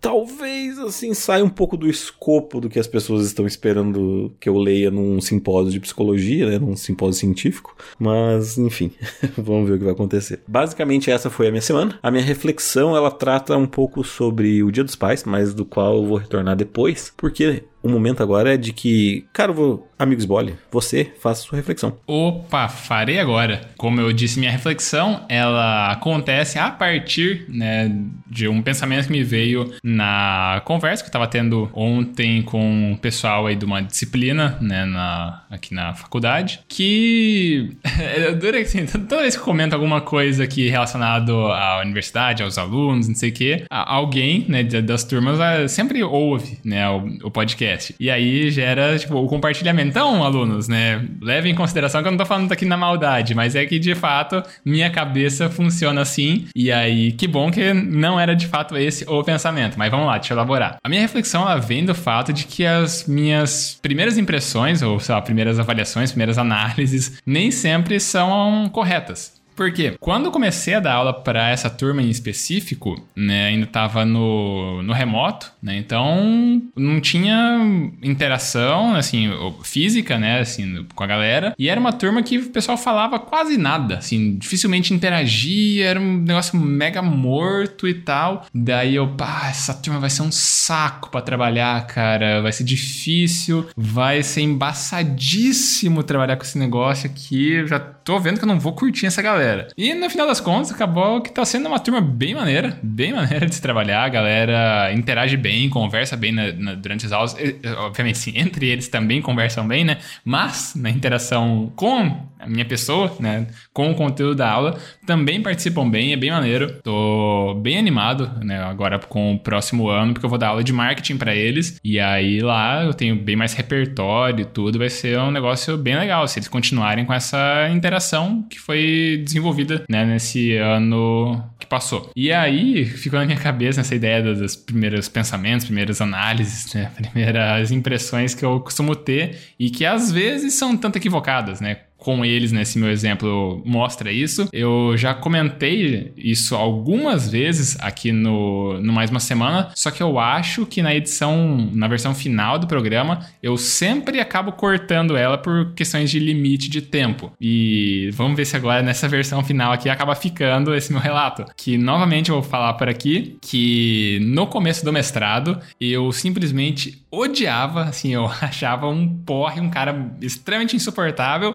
talvez 0.02 0.80
assim 0.80 1.14
saia 1.14 1.46
um 1.46 1.50
pouco 1.50 1.78
do 1.78 1.88
escopo 1.88 2.60
do 2.60 2.68
que 2.68 2.80
as 2.80 2.88
pessoas 2.88 3.26
estão 3.26 3.46
esperando 3.46 4.34
que 4.40 4.50
eu 4.50 4.58
leia 4.58 4.90
num 4.90 5.22
simpósio 5.22 5.72
de 5.72 5.80
psicologia, 5.80 6.50
né, 6.50 6.58
num 6.58 6.76
simpósio 6.76 7.20
científico, 7.20 7.76
mas 8.00 8.58
enfim, 8.58 8.92
vamos 9.38 9.70
ver 9.70 9.76
o 9.76 9.78
que 9.78 9.84
vai 9.86 9.94
acontecer. 9.94 10.42
Basicamente 10.48 11.12
essa 11.12 11.30
foi 11.30 11.48
a 11.48 11.52
minha 11.52 11.62
semana. 11.62 12.00
A 12.02 12.10
minha 12.10 12.24
reflexão, 12.24 12.98
ela 12.98 13.12
trata 13.12 13.56
um 13.56 13.68
pouco 13.68 14.04
sobre 14.04 14.64
o 14.64 14.72
Dia 14.72 14.84
dos 14.84 14.96
Pais, 14.96 15.24
mas 15.24 15.54
do 15.54 15.64
qual 15.64 15.98
eu 15.98 16.06
vou 16.06 16.18
retornar 16.18 16.56
depois, 16.56 17.14
porque 17.16 17.64
o 17.84 17.90
momento 17.90 18.22
agora 18.22 18.54
é 18.54 18.58
de 18.58 18.74
que, 18.74 19.26
caro 19.34 19.84
amigos 19.98 20.26
Bole, 20.26 20.56
você 20.72 21.12
faça 21.20 21.44
sua 21.44 21.58
reflexão. 21.58 21.98
Opa, 22.08 22.68
farei 22.68 23.20
agora. 23.20 23.62
Como 23.78 24.02
eu 24.02 24.12
disse, 24.12 24.40
minha 24.40 24.52
reflexão, 24.52 25.26
ela 25.30 25.92
acontece 25.92 26.58
a 26.58 26.70
partir, 26.72 27.46
né, 27.48 27.92
de 28.28 28.48
um 28.48 28.62
pensamento 28.62 29.06
que 29.06 29.12
me 29.12 29.24
veio 29.24 29.72
na 29.84 30.62
conversa 30.66 31.04
que 31.04 31.10
eu 31.10 31.14
tava 31.14 31.28
tendo 31.28 31.70
ontem 31.74 32.42
com 32.42 32.94
o 32.94 32.98
pessoal 32.98 33.48
aí 33.48 33.56
de 33.56 33.66
uma 33.66 33.82
disciplina, 33.82 34.58
né, 34.60 34.86
na, 34.86 35.44
aqui 35.50 35.74
na 35.74 35.94
faculdade, 35.94 36.62
que 36.68 37.78
dura 38.40 38.60
assim, 38.60 38.86
toda 38.86 39.22
vez 39.22 39.36
que 39.36 39.42
eu 39.42 39.46
comento 39.46 39.76
alguma 39.76 40.02
coisa 40.02 40.44
aqui 40.44 40.68
relacionado 40.70 41.32
à 41.48 41.82
universidade, 41.82 42.44
aos 42.44 42.58
alunos, 42.58 43.08
não 43.08 43.16
sei 43.16 43.30
o 43.30 43.34
quê, 43.34 43.66
alguém, 43.70 44.46
né, 44.48 44.64
das 44.64 45.04
turmas 45.04 45.72
sempre 45.72 46.04
ouve, 46.04 46.60
né, 46.64 46.90
o, 46.90 47.28
o 47.28 47.32
podcast 47.32 47.71
podcast. 47.72 47.96
E 48.00 48.10
aí 48.10 48.50
gera, 48.52 48.98
tipo, 48.98 49.16
o 49.16 49.28
compartilhamento. 49.28 49.90
Então, 49.90 50.24
alunos, 50.24 50.68
né, 50.68 51.06
levem 51.22 51.52
em 51.52 51.56
consideração 51.56 52.02
que 52.02 52.08
eu 52.08 52.12
não 52.12 52.18
tô 52.18 52.26
falando 52.26 52.52
aqui 52.52 52.66
na 52.66 52.78
maldade, 52.78 53.34
mas 53.34 53.56
é 53.56 53.66
que 53.66 53.80
de 53.80 53.96
fato 53.96 54.44
minha 54.66 54.90
cabeça 54.90 55.50
funciona 55.50 56.02
assim. 56.02 56.46
E 56.56 56.72
aí, 56.72 57.12
que 57.14 57.28
bom 57.28 57.52
que 57.52 57.74
não 57.74 58.20
era 58.20 58.36
de 58.36 58.48
fato 58.48 58.78
esse 58.78 59.06
o 59.08 59.24
pensamento. 59.24 59.78
Mas 59.78 59.92
vamos 59.92 60.08
lá, 60.08 60.18
deixa 60.18 60.34
eu 60.34 60.38
elaborar. 60.38 60.78
A 60.84 60.90
minha 60.90 61.02
reflexão 61.02 61.44
ela 61.44 61.58
vem 61.58 61.86
do 61.86 61.96
fato 61.96 62.34
de 62.34 62.46
que 62.46 62.66
as 62.66 63.08
minhas 63.08 63.80
primeiras 63.82 64.18
impressões, 64.18 64.82
ou 64.82 65.00
sei 65.00 65.16
lá, 65.16 65.22
primeiras 65.22 65.60
avaliações, 65.60 66.12
primeiras 66.12 66.38
análises, 66.38 67.20
nem 67.26 67.52
sempre 67.52 68.00
são 68.00 68.70
corretas. 68.72 69.41
Porque 69.56 69.96
quando 70.00 70.26
eu 70.26 70.32
comecei 70.32 70.74
a 70.74 70.80
dar 70.80 70.94
aula 70.94 71.14
para 71.14 71.50
essa 71.50 71.70
turma 71.70 72.02
em 72.02 72.10
específico, 72.10 73.02
né, 73.16 73.48
ainda 73.48 73.66
estava 73.66 74.06
no, 74.06 74.82
no 74.82 74.94
remoto, 74.94 75.52
né, 75.62 75.78
então 75.78 76.62
não 76.76 77.00
tinha 77.00 77.60
interação, 78.02 78.96
assim, 78.96 79.30
física, 79.64 80.18
né, 80.18 80.40
assim, 80.40 80.86
com 80.96 81.04
a 81.04 81.08
galera, 81.08 81.54
e 81.58 81.70
era 81.70 81.80
uma 81.80 81.94
turma 81.94 82.24
que 82.24 82.38
o 82.38 82.50
pessoal 82.50 82.78
falava 82.78 83.20
quase 83.20 83.58
nada, 83.58 83.98
assim, 83.98 84.38
dificilmente 84.38 84.94
interagia, 84.94 85.88
era 85.88 86.00
um 86.00 86.18
negócio 86.18 86.58
mega 86.58 87.02
morto 87.02 87.88
e 87.88 87.94
tal. 87.94 88.46
Daí 88.54 88.96
eu, 88.96 89.08
pá, 89.10 89.48
essa 89.50 89.74
turma 89.74 90.00
vai 90.00 90.10
ser 90.10 90.22
um 90.22 90.32
saco 90.32 91.10
para 91.10 91.22
trabalhar, 91.22 91.86
cara, 91.88 92.42
vai 92.42 92.52
ser 92.52 92.64
difícil, 92.64 93.68
vai 93.76 94.24
ser 94.24 94.42
embaçadíssimo 94.42 96.04
trabalhar 96.04 96.38
com 96.38 96.44
esse 96.44 96.58
negócio 96.58 97.10
aqui, 97.10 97.54
eu 97.54 97.68
já 97.68 97.80
tô 97.80 98.20
vendo 98.20 98.38
que 98.38 98.44
eu 98.44 98.48
não 98.48 98.60
vou 98.60 98.74
curtir 98.74 99.06
essa 99.06 99.22
galera 99.22 99.41
galera. 99.42 99.68
E 99.78 99.94
no 99.94 100.10
final 100.10 100.28
das 100.28 100.40
contas, 100.40 100.72
acabou 100.72 101.22
que 101.22 101.32
tá 101.32 101.44
sendo 101.44 101.68
uma 101.68 101.80
turma 101.80 102.02
bem 102.02 102.36
maneira, 102.36 102.78
bem 102.82 103.14
maneira 103.14 103.46
de 103.46 103.56
se 103.56 103.62
trabalhar. 103.62 104.04
A 104.04 104.10
galera 104.10 104.94
interage 104.94 105.36
bem, 105.38 105.70
conversa 105.70 106.16
bem 106.16 106.32
na, 106.32 106.52
na, 106.54 106.74
durante 106.76 107.06
as 107.06 107.12
aulas. 107.12 107.36
E, 107.40 107.60
obviamente, 107.78 108.18
sim, 108.18 108.34
entre 108.36 108.68
eles 108.68 108.88
também 108.88 109.22
conversam 109.22 109.68
bem, 109.68 109.84
né? 109.84 109.98
Mas 110.24 110.74
na 110.76 110.90
interação 110.90 111.72
com 111.76 112.32
a 112.42 112.48
minha 112.48 112.66
pessoa, 112.66 113.16
né? 113.20 113.48
Com 113.72 113.92
o 113.92 113.96
conteúdo 113.96 114.36
da 114.36 114.50
aula, 114.50 114.80
também 115.06 115.42
participam 115.42 115.88
bem, 115.90 116.14
é 116.14 116.18
bem 116.18 116.32
maneiro. 116.32 116.82
Tô 116.84 117.54
bem 117.62 117.78
animado, 117.78 118.32
né? 118.44 118.62
Agora 118.64 118.98
com 118.98 119.36
o 119.36 119.40
próximo 119.40 119.90
ano, 119.90 120.14
porque 120.14 120.26
eu 120.26 120.30
vou 120.30 120.40
dar 120.40 120.50
aula 120.50 120.64
de 120.64 120.74
marketing 120.74 121.18
para 121.18 121.36
eles. 121.36 121.80
E 121.84 122.00
aí 122.00 122.40
lá 122.40 122.84
eu 122.84 122.94
tenho 122.94 123.16
bem 123.16 123.36
mais 123.36 123.54
repertório 123.54 124.42
e 124.42 124.46
tudo. 124.46 124.80
Vai 124.80 124.90
ser 124.90 125.20
um 125.20 125.32
negócio 125.32 125.78
bem 125.78 125.96
legal 125.96 126.28
se 126.28 126.40
eles 126.40 126.48
continuarem 126.48 127.06
com 127.06 127.14
essa 127.14 127.70
interação 127.72 128.44
que 128.50 128.60
foi 128.60 129.24
desenvolvida 129.32 129.84
né, 129.90 130.06
nesse 130.06 130.56
ano 130.58 131.44
que 131.60 131.66
passou. 131.66 132.12
E 132.16 132.32
aí 132.32 132.86
ficou 132.86 133.20
na 133.20 133.26
minha 133.26 133.38
cabeça 133.38 133.82
essa 133.82 133.96
ideia 133.96 134.22
dos 134.22 134.56
primeiros 134.56 135.08
pensamentos, 135.08 135.66
primeiras 135.66 136.02
análises, 136.02 136.74
né, 136.74 136.92
primeiras 136.96 137.72
impressões 137.72 138.34
que 138.36 138.44
eu 138.44 138.60
costumo 138.60 138.96
ter 138.96 139.38
e 139.60 139.70
que 139.70 139.86
às 139.86 140.12
vezes 140.12 140.54
são 140.54 140.76
tanto 140.78 140.98
equivocadas, 140.98 141.62
né? 141.62 141.78
Com 142.02 142.26
eles, 142.26 142.52
nesse 142.52 142.80
meu 142.80 142.90
exemplo, 142.90 143.62
mostra 143.64 144.12
isso. 144.12 144.50
Eu 144.52 144.98
já 144.98 145.14
comentei 145.14 146.12
isso 146.18 146.56
algumas 146.56 147.30
vezes 147.30 147.78
aqui 147.80 148.12
no, 148.12 148.82
no 148.82 148.92
Mais 148.92 149.12
Uma 149.12 149.20
Semana, 149.20 149.70
só 149.76 149.92
que 149.92 150.02
eu 150.02 150.18
acho 150.18 150.66
que 150.66 150.82
na 150.82 150.96
edição, 150.96 151.70
na 151.72 151.88
versão 151.88 152.16
final 152.16 152.58
do 152.58 152.66
programa, 152.66 153.20
eu 153.42 153.56
sempre 153.56 154.20
acabo 154.20 154.52
cortando 154.54 155.16
ela 155.16 155.38
por 155.38 155.74
questões 155.76 156.10
de 156.10 156.18
limite 156.18 156.72
de 156.72 156.82
tempo. 156.82 157.32
E 157.40 158.10
vamos 158.14 158.36
ver 158.36 158.46
se 158.46 158.56
agora 158.56 158.82
nessa 158.82 159.08
versão 159.08 159.44
final 159.44 159.72
aqui 159.72 159.88
acaba 159.88 160.16
ficando 160.16 160.74
esse 160.74 160.92
meu 160.92 161.02
relato. 161.02 161.46
Que 161.56 161.78
novamente 161.78 162.32
eu 162.32 162.42
vou 162.42 162.44
falar 162.44 162.74
por 162.74 162.90
aqui 162.90 163.38
que 163.44 164.18
no 164.24 164.48
começo 164.48 164.84
do 164.84 164.92
mestrado 164.92 165.60
eu 165.80 166.12
simplesmente 166.12 167.06
odiava, 167.12 167.84
assim, 167.84 168.14
eu 168.14 168.26
achava 168.42 168.88
um 168.88 169.08
porre, 169.08 169.62
um 169.62 169.70
cara 169.70 170.12
extremamente 170.20 170.76
insuportável. 170.76 171.54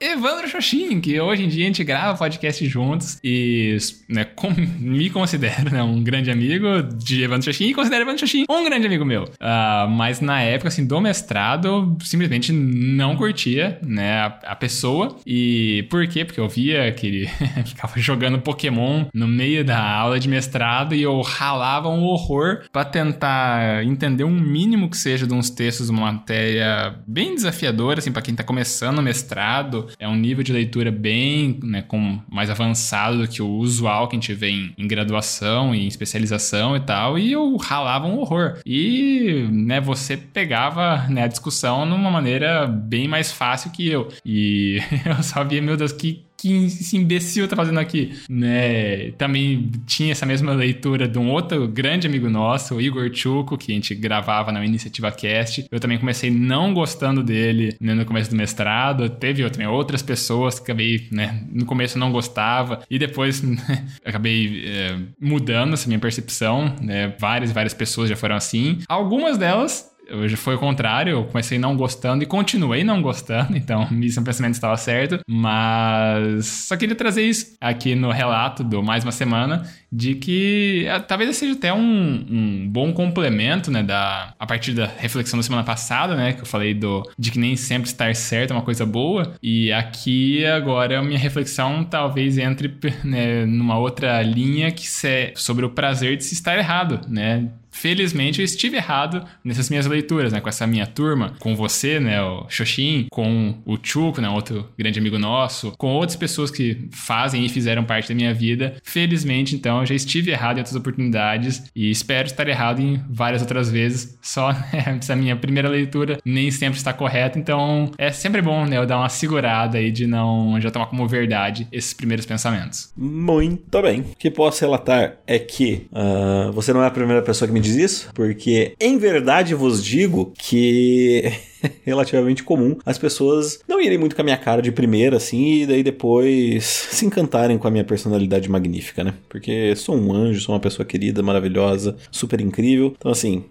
Xoxin, 0.49 1.01
que 1.01 1.21
hoje 1.21 1.45
em 1.45 1.49
dia 1.49 1.65
a 1.65 1.67
gente 1.67 1.85
grava 1.85 2.19
podcast 2.19 2.67
juntos 2.67 3.19
e 3.23 3.77
né, 4.09 4.25
com, 4.25 4.53
me 4.79 5.11
considero 5.11 5.71
né, 5.71 5.83
um 5.83 6.03
grande 6.03 6.31
amigo 6.31 6.83
de 6.97 7.23
Evandro 7.23 7.45
Xoxin 7.45 7.69
e 7.69 7.75
considero 7.75 8.03
Evandro 8.03 8.21
Xoxin 8.21 8.45
um 8.49 8.65
grande 8.65 8.87
amigo 8.87 9.05
meu. 9.05 9.25
Uh, 9.25 9.89
mas 9.89 10.21
na 10.21 10.41
época, 10.43 10.69
assim, 10.69 10.87
do 10.87 11.01
mestrado, 11.01 11.97
simplesmente 12.03 12.53
não 12.53 13.17
curtia, 13.17 13.79
né, 13.83 14.21
a, 14.21 14.27
a 14.47 14.57
pessoa. 14.57 15.17
E 15.27 15.87
por 15.91 16.07
quê? 16.07 16.25
Porque 16.25 16.41
eu 16.41 16.49
via 16.49 16.91
que 16.93 17.07
ele 17.07 17.31
ficava 17.65 17.99
jogando 17.99 18.39
Pokémon 18.39 19.07
no 19.13 19.27
meio 19.27 19.65
da 19.65 19.81
aula 19.81 20.19
de 20.19 20.29
mestrado 20.29 20.95
e 20.95 21.03
eu 21.03 21.21
ralava 21.21 21.89
um 21.89 22.05
horror 22.05 22.63
para 22.73 22.85
tentar 22.85 23.85
entender 23.85 24.25
um 24.25 24.31
mínimo 24.31 24.91
que 24.91 24.97
seja 24.97 25.27
de 25.27 25.35
uns 25.35 25.51
textos, 25.51 25.89
uma 25.89 26.13
matéria 26.13 26.97
bem 27.07 27.35
desafiadora, 27.35 27.99
assim, 27.99 28.13
para 28.13 28.23
quem 28.23 28.35
tá 28.35 28.43
começando 28.43 28.99
o 28.99 29.03
mestrado. 29.03 29.89
É 29.99 30.09
um 30.09 30.17
nível 30.27 30.45
de 30.45 30.53
leitura 30.53 30.91
bem, 30.91 31.59
né, 31.63 31.83
com 31.83 32.21
mais 32.29 32.51
avançado 32.51 33.19
do 33.19 33.29
que 33.29 33.43
o 33.43 33.49
usual 33.49 34.09
que 34.09 34.17
a 34.17 34.21
gente 34.21 34.35
vê 34.35 34.51
em, 34.51 34.75
em 34.77 34.87
graduação 34.87 35.75
e 35.75 35.85
em 35.85 35.89
especialização 35.89 36.77
e 36.77 36.81
tal, 36.81 37.19
e 37.19 37.33
eu 37.33 37.57
ralava 37.57 38.07
um 38.07 38.19
horror. 38.19 38.59
E, 38.65 39.47
né, 39.51 39.81
você 39.81 40.17
pegava, 40.17 41.07
né, 41.09 41.25
a 41.25 41.29
discussão 41.29 41.87
numa 41.87 42.11
maneira 42.11 42.67
bem 42.67 43.09
mais 43.09 43.33
fácil 43.33 43.71
que 43.71 43.89
eu. 43.89 44.09
E 44.25 44.79
eu 45.05 45.23
só 45.23 45.45
via, 45.45 45.63
meu 45.63 45.77
Deus, 45.77 45.93
que 45.93 46.25
que 46.47 46.67
esse 46.67 46.97
imbecil 46.97 47.49
tá 47.49 47.57
fazendo 47.57 47.81
aqui? 47.81 48.13
Né? 48.29 49.11
Também 49.13 49.71
tinha 49.87 50.13
essa 50.13 50.25
mesma 50.25 50.53
leitura 50.53 51.09
de 51.09 51.19
um 51.19 51.31
outro 51.31 51.67
grande 51.67 52.07
amigo 52.07 52.29
nosso, 52.31 52.77
o 52.77 52.81
Igor 52.81 53.11
Chuco, 53.13 53.59
que 53.59 53.73
a 53.73 53.75
gente 53.75 53.95
gravava 53.95 54.53
na 54.53 54.65
Iniciativa 54.65 55.11
Cast. 55.11 55.67
Eu 55.71 55.81
também 55.81 55.99
comecei 55.99 56.31
não 56.31 56.73
gostando 56.73 57.23
dele 57.23 57.77
né, 57.81 57.95
no 57.95 58.05
começo 58.05 58.31
do 58.31 58.37
mestrado. 58.37 59.09
Teve 59.09 59.49
também 59.51 59.67
outras 59.67 60.03
pessoas 60.03 60.59
que 60.59 60.65
acabei, 60.65 61.09
né, 61.11 61.45
no 61.51 61.67
começo 61.67 61.99
não 61.99 62.13
gostava 62.13 62.83
e 62.89 62.99
depois 62.99 63.43
né, 63.43 63.87
acabei 64.05 64.65
é, 64.67 64.99
mudando 65.21 65.75
essa 65.75 65.89
minha 65.89 65.99
percepção. 65.99 66.75
Né? 66.81 67.15
Várias, 67.19 67.51
várias 67.51 67.75
pessoas 67.75 68.09
já 68.09 68.17
foram 68.17 68.37
assim. 68.37 68.79
Algumas 68.89 69.37
delas 69.37 69.96
Hoje 70.11 70.37
foi 70.37 70.55
o 70.55 70.59
contrário, 70.59 71.11
eu 71.11 71.25
comecei 71.25 71.59
não 71.59 71.77
gostando 71.77 72.23
e 72.23 72.27
continuei 72.27 72.85
não 72.85 73.03
gostando, 73.03 73.57
então 73.59 73.89
meu 73.91 74.23
pensamento 74.23 74.55
estava 74.55 74.77
certo, 74.77 75.19
mas 75.29 76.47
só 76.47 76.77
queria 76.77 76.95
trazer 76.95 77.23
isso 77.23 77.57
aqui 77.61 77.95
no 77.95 78.11
relato 78.11 78.63
do 78.63 78.83
Mais 78.83 79.05
Uma 79.05 79.13
Semana, 79.13 79.69
de 79.91 80.15
que 80.15 80.85
é, 80.87 80.99
talvez 81.01 81.37
seja 81.37 81.55
até 81.55 81.73
um, 81.73 82.27
um, 82.31 82.69
bom 82.69 82.93
complemento, 82.93 83.71
né, 83.71 83.83
da, 83.83 84.35
a 84.39 84.47
partir 84.47 84.73
da 84.73 84.87
reflexão 84.87 85.39
da 85.39 85.43
semana 85.43 85.65
passada, 85.65 86.15
né, 86.15 86.33
que 86.33 86.43
eu 86.43 86.47
falei 86.47 86.75
do, 86.75 87.03
de 87.19 87.31
que 87.31 87.39
nem 87.39 87.57
sempre 87.57 87.89
estar 87.89 88.15
certo 88.15 88.53
é 88.53 88.55
uma 88.55 88.63
coisa 88.63 88.87
boa, 88.87 89.35
e 89.43 89.73
aqui 89.73 90.45
agora 90.47 90.99
a 90.99 91.03
minha 91.03 91.19
reflexão 91.19 91.85
talvez 91.85 92.39
entre 92.39 92.75
né, 93.03 93.45
numa 93.47 93.79
outra 93.79 94.23
linha 94.23 94.71
que 94.71 94.87
é 95.07 95.33
sobre 95.35 95.65
o 95.65 95.71
prazer 95.71 96.17
de 96.17 96.25
se 96.25 96.35
estar 96.35 96.57
errado, 96.57 97.01
né, 97.09 97.49
Felizmente 97.77 98.41
eu 98.41 98.45
estive 98.45 98.79
errado 98.79 99.23
nessas 99.45 99.69
minhas 99.69 99.87
leituras, 99.87 100.33
né? 100.33 100.41
Com 100.41 100.49
essa 100.49 100.67
minha 100.67 100.87
turma, 100.87 101.35
com 101.39 101.55
você, 101.55 102.01
né? 102.01 102.23
O 102.23 102.47
Xoxin, 102.49 103.07
com 103.11 103.55
o 103.67 103.77
Chuco, 103.81 104.21
né? 104.21 104.29
Outro 104.31 104.67
grande 104.79 104.99
amigo 104.99 105.19
nosso, 105.19 105.73
com 105.77 105.89
outras 105.93 106.17
pessoas 106.17 106.51
que 106.51 106.89
fazem 106.91 107.45
e 107.45 107.49
fizeram 107.51 107.85
parte 107.85 108.09
da 108.09 108.15
minha 108.15 108.33
vida. 108.33 108.77
Felizmente, 108.83 109.55
então, 109.55 109.81
eu 109.81 109.87
já 109.87 109.95
estive 109.95 110.31
errado 110.31 110.57
em 110.57 110.61
outras 110.61 110.75
oportunidades 110.75 111.65
e 111.77 111.91
espero 111.91 112.27
estar 112.27 112.49
errado 112.49 112.81
em 112.81 113.01
várias 113.11 113.43
outras 113.43 113.71
vezes. 113.71 114.19
Só 114.23 114.53
né, 114.73 114.99
essa 114.99 115.15
minha 115.15 115.37
primeira 115.37 115.69
leitura 115.69 116.19
nem 116.25 116.51
sempre 116.51 116.79
está 116.79 116.95
correta, 116.95 117.39
então 117.39 117.91
é 117.99 118.11
sempre 118.11 118.41
bom, 118.41 118.65
né? 118.65 118.79
Eu 118.79 118.87
dar 118.87 118.99
uma 118.99 119.11
segurada 119.11 119.77
aí 119.77 119.91
de 119.91 120.07
não 120.07 120.59
já 120.61 120.71
tomar 120.71 120.87
como 120.87 121.07
verdade 121.07 121.69
esses 121.71 121.93
primeiros 121.93 122.25
pensamentos. 122.25 122.91
Muito 122.97 123.83
bem. 123.83 124.01
O 124.01 124.17
que 124.19 124.31
posso 124.31 124.63
relatar 124.63 125.17
é 125.27 125.39
que 125.39 125.87
uh, 125.93 126.51
você 126.53 126.73
não 126.73 126.83
é 126.83 126.87
a 126.87 126.91
primeira 126.91 127.23
pessoa 127.23 127.47
que 127.47 127.53
me 127.53 127.66
diz 127.67 127.77
isso, 127.77 128.11
porque 128.15 128.75
em 128.81 128.99
verdade 128.99 129.55
vos 129.55 129.85
digo 129.85 130.33
que 130.39 131.33
relativamente 131.85 132.43
comum 132.43 132.77
as 132.85 132.99
pessoas 132.99 133.61
não 133.69 133.81
irem 133.81 133.99
muito 133.99 134.15
com 134.15 134.23
a 134.23 134.25
minha 134.25 134.37
cara 134.37 134.63
de 134.63 134.73
primeira, 134.73 135.17
assim, 135.17 135.63
e 135.63 135.67
daí 135.67 135.83
depois 135.83 136.65
se 136.91 137.05
encantarem 137.05 137.59
com 137.59 137.69
a 137.69 137.71
minha 137.71 137.85
personalidade 137.85 138.49
magnífica, 138.49 139.05
né? 139.05 139.15
Porque 139.29 139.75
sou 139.77 139.97
um 139.97 140.13
anjo, 140.13 140.41
sou 140.41 140.55
uma 140.55 140.61
pessoa 140.61 140.87
querida, 140.87 141.23
maravilhosa, 141.23 141.97
super 142.11 142.41
incrível. 142.41 142.95
Então, 142.97 143.11
assim. 143.11 143.45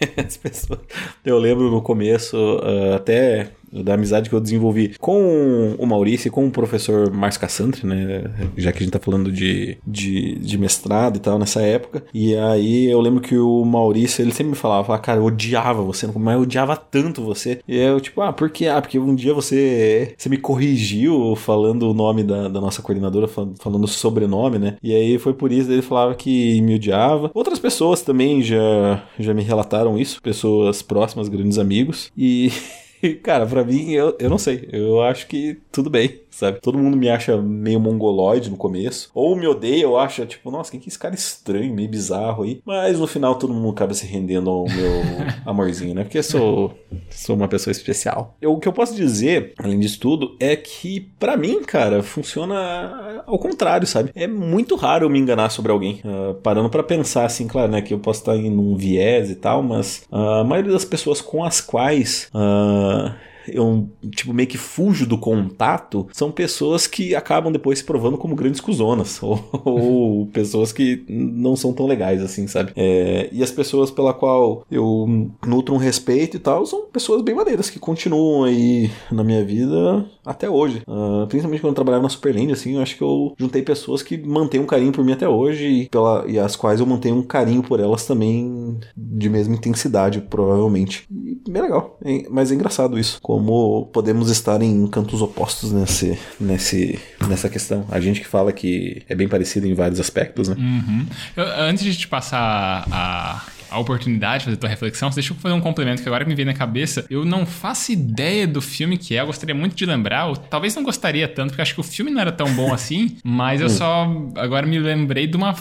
as 0.16 0.36
pessoas. 0.36 0.80
Eu 1.24 1.38
lembro 1.38 1.70
no 1.70 1.80
começo, 1.80 2.36
uh, 2.36 2.94
até 2.94 3.50
da 3.82 3.94
amizade 3.94 4.28
que 4.28 4.34
eu 4.34 4.40
desenvolvi 4.40 4.94
com 4.98 5.74
o 5.78 5.86
Maurício 5.86 6.28
e 6.28 6.30
com 6.30 6.46
o 6.46 6.50
professor 6.50 7.10
Márcio 7.10 7.40
Cassandre, 7.40 7.86
né? 7.86 8.24
Já 8.56 8.72
que 8.72 8.78
a 8.78 8.82
gente 8.82 8.92
tá 8.92 8.98
falando 8.98 9.30
de, 9.30 9.78
de, 9.86 10.36
de 10.36 10.58
mestrado 10.58 11.16
e 11.16 11.20
tal 11.20 11.38
nessa 11.38 11.62
época. 11.62 12.04
E 12.12 12.34
aí 12.36 12.86
eu 12.86 13.00
lembro 13.00 13.20
que 13.20 13.36
o 13.36 13.64
Maurício, 13.64 14.22
ele 14.22 14.32
sempre 14.32 14.50
me 14.50 14.56
falava, 14.56 14.94
ah, 14.94 14.98
cara, 14.98 15.18
eu 15.18 15.24
odiava 15.24 15.82
você, 15.82 16.06
mas 16.06 16.34
eu 16.34 16.42
odiava 16.42 16.76
tanto 16.76 17.22
você. 17.22 17.60
E 17.66 17.76
eu, 17.76 18.00
tipo, 18.00 18.20
ah, 18.20 18.32
por 18.32 18.50
quê? 18.50 18.66
Ah, 18.66 18.80
porque 18.80 18.98
um 18.98 19.14
dia 19.14 19.34
você, 19.34 20.14
você 20.16 20.28
me 20.28 20.38
corrigiu 20.38 21.34
falando 21.36 21.90
o 21.90 21.94
nome 21.94 22.22
da, 22.22 22.48
da 22.48 22.60
nossa 22.60 22.82
coordenadora, 22.82 23.28
falando 23.28 23.84
o 23.84 23.88
sobrenome, 23.88 24.58
né? 24.58 24.76
E 24.82 24.94
aí 24.94 25.18
foi 25.18 25.34
por 25.34 25.52
isso, 25.52 25.70
ele 25.70 25.82
falava 25.82 26.14
que 26.14 26.60
me 26.62 26.74
odiava. 26.76 27.30
Outras 27.34 27.58
pessoas 27.58 28.02
também 28.02 28.42
já, 28.42 29.02
já 29.18 29.34
me 29.34 29.42
relataram 29.42 29.98
isso, 29.98 30.20
pessoas 30.22 30.82
próximas, 30.82 31.28
grandes 31.28 31.58
amigos. 31.58 32.10
E 32.16 32.50
cara, 33.22 33.46
pra 33.46 33.64
mim, 33.64 33.92
eu, 33.92 34.16
eu 34.18 34.30
não 34.30 34.38
sei. 34.38 34.68
Eu 34.72 35.02
acho 35.02 35.26
que 35.26 35.58
tudo 35.70 35.90
bem 35.90 36.20
sabe? 36.36 36.60
Todo 36.60 36.78
mundo 36.78 36.96
me 36.96 37.08
acha 37.08 37.36
meio 37.40 37.80
mongoloide 37.80 38.50
no 38.50 38.56
começo, 38.56 39.10
ou 39.14 39.34
me 39.34 39.46
odeia, 39.46 39.88
ou 39.88 39.98
acha, 39.98 40.26
tipo, 40.26 40.50
nossa, 40.50 40.70
quem 40.70 40.78
que 40.78 40.86
é 40.86 40.90
esse 40.90 40.98
cara 40.98 41.14
estranho, 41.14 41.74
meio 41.74 41.88
bizarro 41.88 42.42
aí. 42.42 42.60
Mas 42.64 42.98
no 42.98 43.06
final 43.06 43.36
todo 43.36 43.54
mundo 43.54 43.70
acaba 43.70 43.94
se 43.94 44.06
rendendo 44.06 44.50
ao 44.50 44.64
meu 44.64 45.02
amorzinho, 45.46 45.94
né? 45.94 46.04
Porque 46.04 46.18
eu 46.18 46.22
sou, 46.22 46.74
sou 47.10 47.36
uma 47.36 47.48
pessoa 47.48 47.72
especial. 47.72 48.36
Eu, 48.40 48.52
o 48.52 48.60
que 48.60 48.68
eu 48.68 48.72
posso 48.72 48.94
dizer, 48.94 49.54
além 49.58 49.80
disso 49.80 49.98
tudo, 49.98 50.36
é 50.38 50.54
que 50.54 51.00
para 51.18 51.36
mim, 51.36 51.62
cara, 51.62 52.02
funciona 52.02 53.22
ao 53.26 53.38
contrário, 53.38 53.86
sabe? 53.86 54.10
É 54.14 54.26
muito 54.26 54.76
raro 54.76 55.06
eu 55.06 55.10
me 55.10 55.18
enganar 55.18 55.50
sobre 55.50 55.72
alguém. 55.72 56.00
Uh, 56.04 56.34
parando 56.34 56.68
para 56.68 56.82
pensar, 56.82 57.24
assim, 57.24 57.46
claro, 57.46 57.72
né, 57.72 57.80
que 57.80 57.94
eu 57.94 57.98
posso 57.98 58.20
estar 58.20 58.36
em 58.36 58.50
um 58.50 58.76
viés 58.76 59.30
e 59.30 59.36
tal, 59.36 59.62
mas 59.62 60.04
uh, 60.10 60.40
a 60.40 60.44
maioria 60.44 60.72
das 60.72 60.84
pessoas 60.84 61.20
com 61.20 61.42
as 61.42 61.60
quais 61.60 62.30
uh, 62.34 63.14
eu, 63.48 63.88
tipo, 64.10 64.32
meio 64.32 64.48
que 64.48 64.58
fujo 64.58 65.06
do 65.06 65.18
contato, 65.18 66.06
são 66.12 66.30
pessoas 66.30 66.86
que 66.86 67.14
acabam 67.14 67.52
depois 67.52 67.78
se 67.78 67.84
provando 67.84 68.18
como 68.18 68.34
grandes 68.34 68.60
cuzonas, 68.60 69.20
ou, 69.22 69.42
ou 69.64 70.26
pessoas 70.26 70.72
que 70.72 71.04
não 71.08 71.56
são 71.56 71.72
tão 71.72 71.86
legais 71.86 72.22
assim, 72.22 72.46
sabe? 72.46 72.72
É, 72.76 73.28
e 73.32 73.42
as 73.42 73.50
pessoas 73.50 73.90
pela 73.90 74.14
qual 74.14 74.64
eu 74.70 75.30
nutro 75.46 75.74
um 75.74 75.78
respeito 75.78 76.36
e 76.36 76.40
tal, 76.40 76.66
são 76.66 76.86
pessoas 76.86 77.22
bem 77.22 77.34
maneiras, 77.34 77.70
que 77.70 77.78
continuam 77.78 78.44
aí 78.44 78.90
na 79.10 79.24
minha 79.24 79.44
vida 79.44 80.06
até 80.24 80.48
hoje. 80.48 80.82
Uh, 80.86 81.26
principalmente 81.26 81.60
quando 81.60 81.70
eu 81.70 81.74
trabalhava 81.74 82.02
na 82.02 82.08
Superland, 82.08 82.52
assim, 82.52 82.76
eu 82.76 82.82
acho 82.82 82.96
que 82.96 83.02
eu 83.02 83.34
juntei 83.38 83.62
pessoas 83.62 84.02
que 84.02 84.16
mantêm 84.18 84.60
um 84.60 84.66
carinho 84.66 84.92
por 84.92 85.04
mim 85.04 85.12
até 85.12 85.28
hoje 85.28 85.66
e, 85.66 85.88
pela, 85.88 86.24
e 86.26 86.38
as 86.38 86.56
quais 86.56 86.80
eu 86.80 86.86
mantenho 86.86 87.16
um 87.16 87.22
carinho 87.22 87.62
por 87.62 87.80
elas 87.80 88.06
também 88.06 88.78
de 88.96 89.28
mesma 89.28 89.54
intensidade, 89.54 90.20
provavelmente. 90.20 91.06
E 91.10 91.38
bem 91.48 91.62
legal. 91.62 91.98
É, 92.04 92.26
mas 92.30 92.50
é 92.50 92.54
engraçado 92.54 92.98
isso. 92.98 93.18
Como 93.22 93.35
como 93.36 93.84
podemos 93.92 94.30
estar 94.30 94.62
em 94.62 94.86
cantos 94.86 95.20
opostos 95.20 95.70
nesse, 95.70 96.18
nesse, 96.40 96.98
nessa 97.28 97.50
questão. 97.50 97.86
A 97.90 98.00
gente 98.00 98.20
que 98.20 98.26
fala 98.26 98.50
que 98.50 99.02
é 99.06 99.14
bem 99.14 99.28
parecido 99.28 99.66
em 99.66 99.74
vários 99.74 100.00
aspectos, 100.00 100.48
né? 100.48 100.56
Uhum. 100.58 101.06
Eu, 101.36 101.44
antes 101.60 101.84
de 101.84 101.94
te 101.94 102.08
passar 102.08 102.86
a, 102.90 103.44
a 103.70 103.78
oportunidade 103.78 104.38
de 104.38 104.44
fazer 104.46 104.56
tua 104.56 104.70
reflexão, 104.70 105.10
deixa 105.10 105.34
eu 105.34 105.36
fazer 105.36 105.54
um 105.54 105.60
complemento 105.60 106.00
que 106.00 106.08
agora 106.08 106.24
me 106.24 106.34
veio 106.34 106.46
na 106.46 106.54
cabeça. 106.54 107.04
Eu 107.10 107.26
não 107.26 107.44
faço 107.44 107.92
ideia 107.92 108.46
do 108.46 108.62
filme 108.62 108.96
que 108.96 109.14
é, 109.14 109.20
eu 109.20 109.26
gostaria 109.26 109.54
muito 109.54 109.76
de 109.76 109.84
lembrar, 109.84 110.28
ou 110.28 110.36
talvez 110.36 110.74
não 110.74 110.82
gostaria 110.82 111.28
tanto, 111.28 111.50
porque 111.50 111.60
acho 111.60 111.74
que 111.74 111.80
o 111.80 111.84
filme 111.84 112.10
não 112.10 112.22
era 112.22 112.32
tão 112.32 112.50
bom 112.54 112.72
assim, 112.72 113.18
mas 113.22 113.60
eu 113.60 113.66
hum. 113.66 113.70
só 113.70 114.10
agora 114.36 114.66
me 114.66 114.78
lembrei 114.78 115.26
de 115.26 115.36
uma 115.36 115.54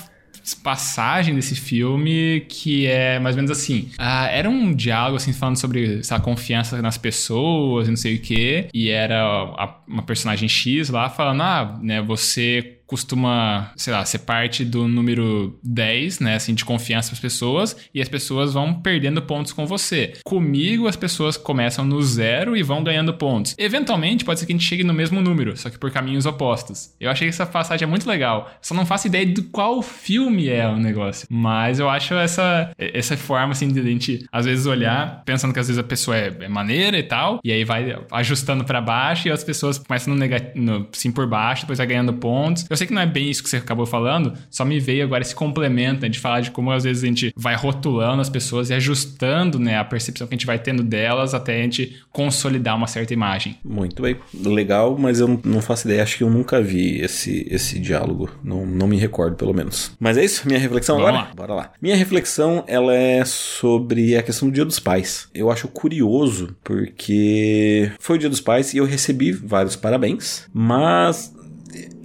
passagem 0.53 1.33
desse 1.33 1.55
filme 1.55 2.45
que 2.49 2.85
é 2.85 3.19
mais 3.19 3.35
ou 3.35 3.41
menos 3.41 3.51
assim. 3.57 3.89
Ah, 3.97 4.27
era 4.27 4.49
um 4.49 4.73
diálogo, 4.73 5.17
assim, 5.17 5.33
falando 5.33 5.57
sobre 5.57 5.99
essa 5.99 6.19
confiança 6.19 6.81
nas 6.81 6.97
pessoas 6.97 7.87
e 7.87 7.89
não 7.89 7.97
sei 7.97 8.15
o 8.15 8.21
quê. 8.21 8.67
E 8.73 8.89
era 8.89 9.73
uma 9.87 10.03
personagem 10.03 10.47
X 10.47 10.89
lá 10.89 11.09
falando, 11.09 11.41
ah, 11.41 11.79
né, 11.81 12.01
você 12.01 12.75
costuma, 12.85 13.71
sei 13.75 13.93
lá, 13.93 14.05
ser 14.05 14.19
parte 14.19 14.63
do 14.63 14.87
número 14.87 15.57
10, 15.63 16.19
né, 16.19 16.35
assim, 16.35 16.53
de 16.53 16.63
confiança 16.63 17.09
para 17.09 17.15
as 17.15 17.19
pessoas, 17.19 17.75
e 17.93 18.01
as 18.01 18.09
pessoas 18.09 18.53
vão 18.53 18.73
perdendo 18.73 19.21
pontos 19.21 19.53
com 19.53 19.65
você. 19.65 20.13
Comigo, 20.23 20.87
as 20.87 20.95
pessoas 20.95 21.37
começam 21.37 21.85
no 21.85 22.01
zero 22.01 22.55
e 22.55 22.63
vão 22.63 22.83
ganhando 22.83 23.13
pontos. 23.13 23.55
Eventualmente, 23.57 24.25
pode 24.25 24.39
ser 24.39 24.45
que 24.45 24.53
a 24.53 24.55
gente 24.55 24.67
chegue 24.67 24.83
no 24.83 24.93
mesmo 24.93 25.21
número, 25.21 25.55
só 25.57 25.69
que 25.69 25.77
por 25.77 25.91
caminhos 25.91 26.25
opostos. 26.25 26.93
Eu 26.99 27.09
achei 27.09 27.27
que 27.27 27.33
essa 27.33 27.45
passagem 27.45 27.85
é 27.85 27.89
muito 27.89 28.07
legal. 28.07 28.51
Só 28.61 28.73
não 28.75 28.85
faço 28.85 29.07
ideia 29.07 29.25
de 29.25 29.41
qual 29.43 29.81
filme 29.81 30.47
é 30.47 30.67
o 30.67 30.77
negócio. 30.77 31.27
Mas 31.29 31.79
eu 31.79 31.89
acho 31.89 32.13
essa, 32.15 32.71
essa 32.77 33.17
forma, 33.17 33.51
assim, 33.51 33.71
de 33.71 33.79
a 33.79 33.83
gente, 33.83 34.25
às 34.31 34.45
vezes, 34.45 34.65
olhar, 34.65 35.23
pensando 35.25 35.53
que 35.53 35.59
às 35.59 35.67
vezes 35.67 35.79
a 35.79 35.83
pessoa 35.83 36.17
é, 36.17 36.35
é 36.41 36.47
maneira 36.47 36.97
e 36.97 37.03
tal, 37.03 37.39
e 37.43 37.51
aí 37.51 37.63
vai 37.63 37.97
ajustando 38.11 38.63
para 38.63 38.81
baixo, 38.81 39.27
e 39.27 39.31
as 39.31 39.43
pessoas 39.43 39.77
começam 39.77 40.13
no 40.13 40.19
negativo, 40.19 40.87
sim 40.91 41.11
por 41.11 41.27
baixo, 41.27 41.63
depois 41.63 41.77
vai 41.77 41.87
ganhando 41.87 42.13
pontos. 42.13 42.65
Eu 42.69 42.74
sei 42.77 42.87
que 42.87 42.93
não 42.93 43.01
é 43.01 43.05
bem 43.05 43.29
isso 43.29 43.43
que 43.43 43.49
você 43.49 43.57
acabou 43.57 43.85
falando, 43.85 44.33
só 44.49 44.65
me 44.65 44.79
veio 44.79 45.03
agora 45.03 45.21
esse 45.21 45.35
complemento, 45.35 46.01
né, 46.01 46.09
de 46.09 46.19
falar 46.19 46.41
de 46.41 46.51
como 46.51 46.71
às 46.71 46.83
vezes 46.83 47.03
a 47.03 47.07
gente 47.07 47.33
vai 47.35 47.55
rotulando 47.55 48.21
as 48.21 48.29
pessoas 48.29 48.69
e 48.69 48.73
ajustando, 48.73 49.59
né, 49.59 49.77
a 49.77 49.83
percepção 49.83 50.27
que 50.27 50.33
a 50.33 50.37
gente 50.37 50.45
vai 50.45 50.59
tendo 50.59 50.83
delas 50.83 51.33
até 51.33 51.59
a 51.59 51.61
gente 51.63 51.97
consolidar 52.11 52.75
uma 52.75 52.87
certa 52.87 53.13
imagem. 53.13 53.57
Muito 53.63 54.01
bem. 54.01 54.17
Legal, 54.33 54.97
mas 54.97 55.19
eu 55.19 55.39
não 55.43 55.61
faço 55.61 55.87
ideia, 55.87 56.03
acho 56.03 56.17
que 56.17 56.23
eu 56.23 56.29
nunca 56.29 56.61
vi 56.61 56.99
esse, 57.01 57.47
esse 57.49 57.79
diálogo. 57.79 58.29
Não, 58.43 58.65
não 58.65 58.87
me 58.87 58.97
recordo, 58.97 59.35
pelo 59.35 59.53
menos. 59.53 59.91
Mas 59.99 60.17
é 60.17 60.23
isso, 60.25 60.47
minha 60.47 60.59
reflexão 60.59 60.97
Vamos 60.97 61.09
agora? 61.09 61.27
Lá. 61.27 61.35
Bora 61.35 61.53
lá. 61.53 61.71
Minha 61.81 61.95
reflexão, 61.95 62.63
ela 62.67 62.93
é 62.93 63.23
sobre 63.25 64.15
a 64.15 64.23
questão 64.23 64.49
do 64.49 64.53
Dia 64.53 64.65
dos 64.65 64.79
Pais. 64.79 65.27
Eu 65.33 65.51
acho 65.51 65.67
curioso, 65.67 66.55
porque 66.63 67.91
foi 67.99 68.15
o 68.15 68.19
Dia 68.19 68.29
dos 68.29 68.41
Pais 68.41 68.73
e 68.73 68.77
eu 68.77 68.85
recebi 68.85 69.31
vários 69.31 69.75
parabéns, 69.75 70.47
mas 70.53 71.33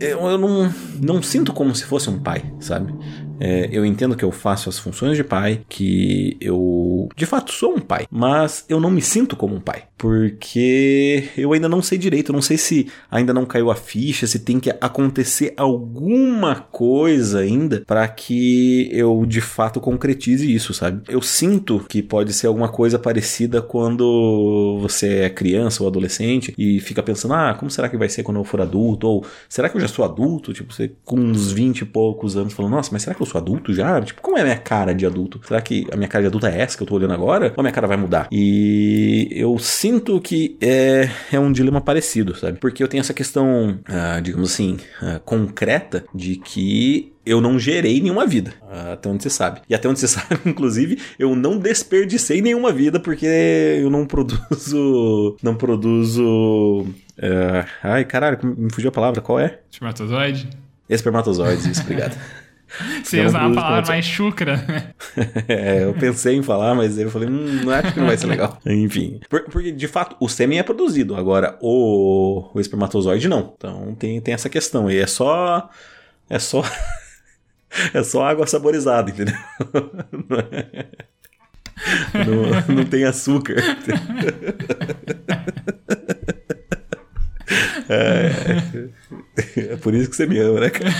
eu 0.00 0.38
não, 0.38 0.72
não 1.00 1.22
sinto 1.22 1.52
como 1.52 1.74
se 1.74 1.84
fosse 1.84 2.08
um 2.08 2.18
pai, 2.18 2.42
sabe? 2.58 2.92
É, 3.38 3.68
eu 3.70 3.84
entendo 3.84 4.16
que 4.16 4.24
eu 4.24 4.32
faço 4.32 4.68
as 4.68 4.78
funções 4.78 5.16
de 5.16 5.24
pai, 5.24 5.60
que 5.68 6.36
eu 6.40 7.08
de 7.16 7.26
fato 7.26 7.52
sou 7.52 7.74
um 7.74 7.80
pai, 7.80 8.06
mas 8.10 8.64
eu 8.68 8.80
não 8.80 8.90
me 8.90 9.02
sinto 9.02 9.36
como 9.36 9.54
um 9.54 9.60
pai, 9.60 9.84
porque 10.00 11.28
eu 11.36 11.52
ainda 11.52 11.68
não 11.68 11.82
sei 11.82 11.98
direito, 11.98 12.32
não 12.32 12.40
sei 12.40 12.56
se 12.56 12.86
ainda 13.10 13.34
não 13.34 13.44
caiu 13.44 13.70
a 13.70 13.76
ficha, 13.76 14.26
se 14.26 14.38
tem 14.38 14.58
que 14.58 14.70
acontecer 14.80 15.52
alguma 15.58 16.54
coisa 16.54 17.40
ainda 17.40 17.82
para 17.86 18.08
que 18.08 18.88
eu 18.92 19.26
de 19.26 19.42
fato 19.42 19.78
concretize 19.78 20.50
isso, 20.50 20.72
sabe? 20.72 21.02
Eu 21.06 21.20
sinto 21.20 21.84
que 21.86 22.02
pode 22.02 22.32
ser 22.32 22.46
alguma 22.46 22.70
coisa 22.70 22.98
parecida 22.98 23.60
quando 23.60 24.78
você 24.80 25.18
é 25.18 25.28
criança 25.28 25.82
ou 25.82 25.88
adolescente 25.90 26.54
e 26.56 26.80
fica 26.80 27.02
pensando, 27.02 27.34
ah, 27.34 27.52
como 27.52 27.70
será 27.70 27.86
que 27.86 27.98
vai 27.98 28.08
ser 28.08 28.22
quando 28.22 28.38
eu 28.38 28.44
for 28.44 28.62
adulto? 28.62 29.06
Ou 29.06 29.26
será 29.50 29.68
que 29.68 29.76
eu 29.76 29.80
já 29.82 29.88
sou 29.88 30.02
adulto? 30.02 30.54
Tipo, 30.54 30.72
você 30.72 30.92
com 31.04 31.20
uns 31.20 31.52
20 31.52 31.80
e 31.82 31.84
poucos 31.84 32.38
anos 32.38 32.54
falando, 32.54 32.72
nossa, 32.72 32.88
mas 32.90 33.02
será 33.02 33.14
que 33.14 33.20
eu 33.20 33.26
sou 33.26 33.38
adulto 33.38 33.74
já? 33.74 34.00
Tipo, 34.00 34.22
como 34.22 34.38
é 34.38 34.40
a 34.40 34.44
minha 34.44 34.56
cara 34.56 34.94
de 34.94 35.04
adulto? 35.04 35.38
Será 35.46 35.60
que 35.60 35.86
a 35.92 35.96
minha 35.96 36.08
cara 36.08 36.22
de 36.22 36.28
adulto 36.28 36.46
é 36.46 36.58
essa 36.58 36.74
que 36.74 36.82
eu 36.82 36.86
tô 36.86 36.94
olhando 36.94 37.12
agora? 37.12 37.52
Ou 37.54 37.60
a 37.60 37.62
minha 37.62 37.72
cara 37.72 37.86
vai 37.86 37.98
mudar? 37.98 38.28
E 38.32 39.28
eu 39.32 39.58
sinto 39.58 39.89
que 39.98 40.57
é, 40.61 41.09
é 41.33 41.40
um 41.40 41.50
dilema 41.50 41.81
parecido, 41.81 42.37
sabe? 42.37 42.59
Porque 42.59 42.83
eu 42.83 42.88
tenho 42.88 43.00
essa 43.00 43.14
questão, 43.14 43.81
ah, 43.87 44.20
digamos 44.20 44.53
assim, 44.53 44.79
ah, 45.00 45.20
concreta 45.24 46.05
de 46.14 46.37
que 46.37 47.12
eu 47.24 47.40
não 47.40 47.59
gerei 47.59 48.00
nenhuma 48.00 48.26
vida, 48.26 48.55
até 48.92 49.09
onde 49.09 49.22
você 49.22 49.31
sabe. 49.31 49.62
E 49.68 49.74
até 49.74 49.88
onde 49.88 49.98
você 49.98 50.07
sabe, 50.09 50.38
inclusive, 50.46 51.00
eu 51.18 51.35
não 51.35 51.59
desperdicei 51.59 52.40
nenhuma 52.42 52.72
vida 52.72 53.00
porque 53.00 53.26
eu 53.26 53.90
não 53.90 54.07
produzo. 54.07 55.37
Não 55.42 55.55
produzo. 55.55 56.85
Uh, 57.18 57.66
ai, 57.83 58.05
caralho, 58.05 58.38
me 58.42 58.72
fugiu 58.72 58.90
a 58.90 58.92
palavra, 58.92 59.20
qual 59.20 59.40
é? 59.40 59.61
Espermatozoide? 59.70 60.48
Espermatozoides, 60.88 61.66
isso, 61.66 61.83
obrigado. 61.83 62.16
Você 63.02 63.18
ia 63.18 63.26
usar 63.26 63.46
uma 63.46 63.54
palavra 63.54 63.88
mais 63.88 64.04
chucra. 64.04 64.94
é, 65.48 65.85
eu 65.85 65.94
pensei 65.94 66.37
em 66.37 66.42
falar, 66.42 66.74
mas 66.74 66.96
eu 66.98 67.11
falei, 67.11 67.28
hum, 67.28 67.62
não 67.64 67.72
acho 67.72 67.92
que 67.92 67.98
não 68.00 68.06
vai 68.06 68.16
ser 68.16 68.26
legal. 68.26 68.59
Enfim. 68.64 69.20
Porque, 69.28 69.72
de 69.72 69.88
fato, 69.88 70.16
o 70.20 70.28
sêmen 70.28 70.59
é 70.59 70.62
produzido. 70.62 71.16
Agora, 71.16 71.59
o, 71.61 72.48
o 72.54 72.61
espermatozoide 72.61 73.28
não. 73.28 73.54
Então 73.56 73.94
tem, 73.96 74.20
tem 74.20 74.35
essa 74.35 74.48
questão. 74.48 74.90
E 74.90 74.98
é 74.98 75.06
só. 75.06 75.68
É 76.28 76.38
só. 76.38 76.62
é 77.92 78.02
só 78.02 78.24
água 78.24 78.46
saborizada, 78.46 79.11
entendeu? 79.11 79.35
não, 82.14 82.76
não 82.76 82.85
tem 82.85 83.04
açúcar. 83.04 83.56
É, 87.88 88.88
é 89.57 89.76
por 89.76 89.94
isso 89.94 90.11
que 90.11 90.16
você 90.16 90.26
me 90.26 90.38
ama, 90.38 90.61
né, 90.61 90.70
cara? 90.70 90.90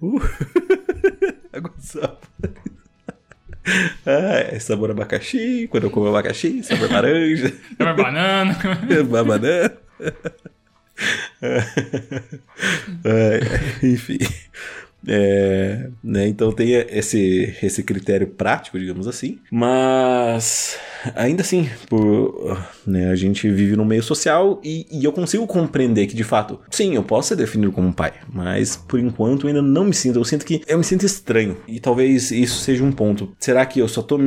uh, 0.00 0.20
ah, 4.06 4.40
é 4.52 4.58
sabor 4.58 4.90
abacaxi, 4.90 5.68
quando 5.70 5.84
eu 5.84 5.90
como 5.90 6.08
abacaxi, 6.08 6.62
sabor 6.62 6.90
laranja. 6.90 7.52
Sabor 7.78 7.96
banana. 7.96 8.54
sabor 8.54 9.24
banana. 9.24 9.72
é, 13.04 13.86
enfim. 13.86 14.18
É, 15.06 15.88
né, 16.02 16.26
então 16.26 16.50
tem 16.52 16.72
esse, 16.72 17.54
esse 17.62 17.82
critério 17.82 18.26
prático, 18.26 18.78
digamos 18.78 19.06
assim. 19.06 19.38
Mas 19.50 20.78
ainda 21.14 21.42
assim, 21.42 21.68
por, 21.88 22.60
né, 22.86 23.10
a 23.10 23.14
gente 23.14 23.48
vive 23.48 23.76
num 23.76 23.84
meio 23.84 24.02
social 24.02 24.60
e, 24.64 24.86
e, 24.90 25.04
eu 25.04 25.12
consigo 25.12 25.46
compreender 25.46 26.06
que, 26.06 26.16
de 26.16 26.24
fato, 26.24 26.58
sim, 26.70 26.94
eu 26.94 27.02
posso 27.02 27.28
ser 27.28 27.36
definido 27.36 27.72
como 27.72 27.88
um 27.88 27.92
pai, 27.92 28.14
mas 28.32 28.76
por 28.76 28.98
enquanto 28.98 29.46
ainda 29.46 29.62
não 29.62 29.84
me 29.84 29.94
sinto. 29.94 30.18
Eu 30.18 30.24
sinto 30.24 30.44
que 30.44 30.62
eu 30.66 30.78
me 30.78 30.84
sinto 30.84 31.06
estranho. 31.06 31.56
E 31.68 31.78
talvez 31.78 32.30
isso 32.30 32.58
seja 32.60 32.82
um 32.82 32.92
ponto. 32.92 33.34
Será 33.38 33.64
que 33.64 33.80
eu 33.80 33.88
só 33.88 34.02
tô, 34.02 34.18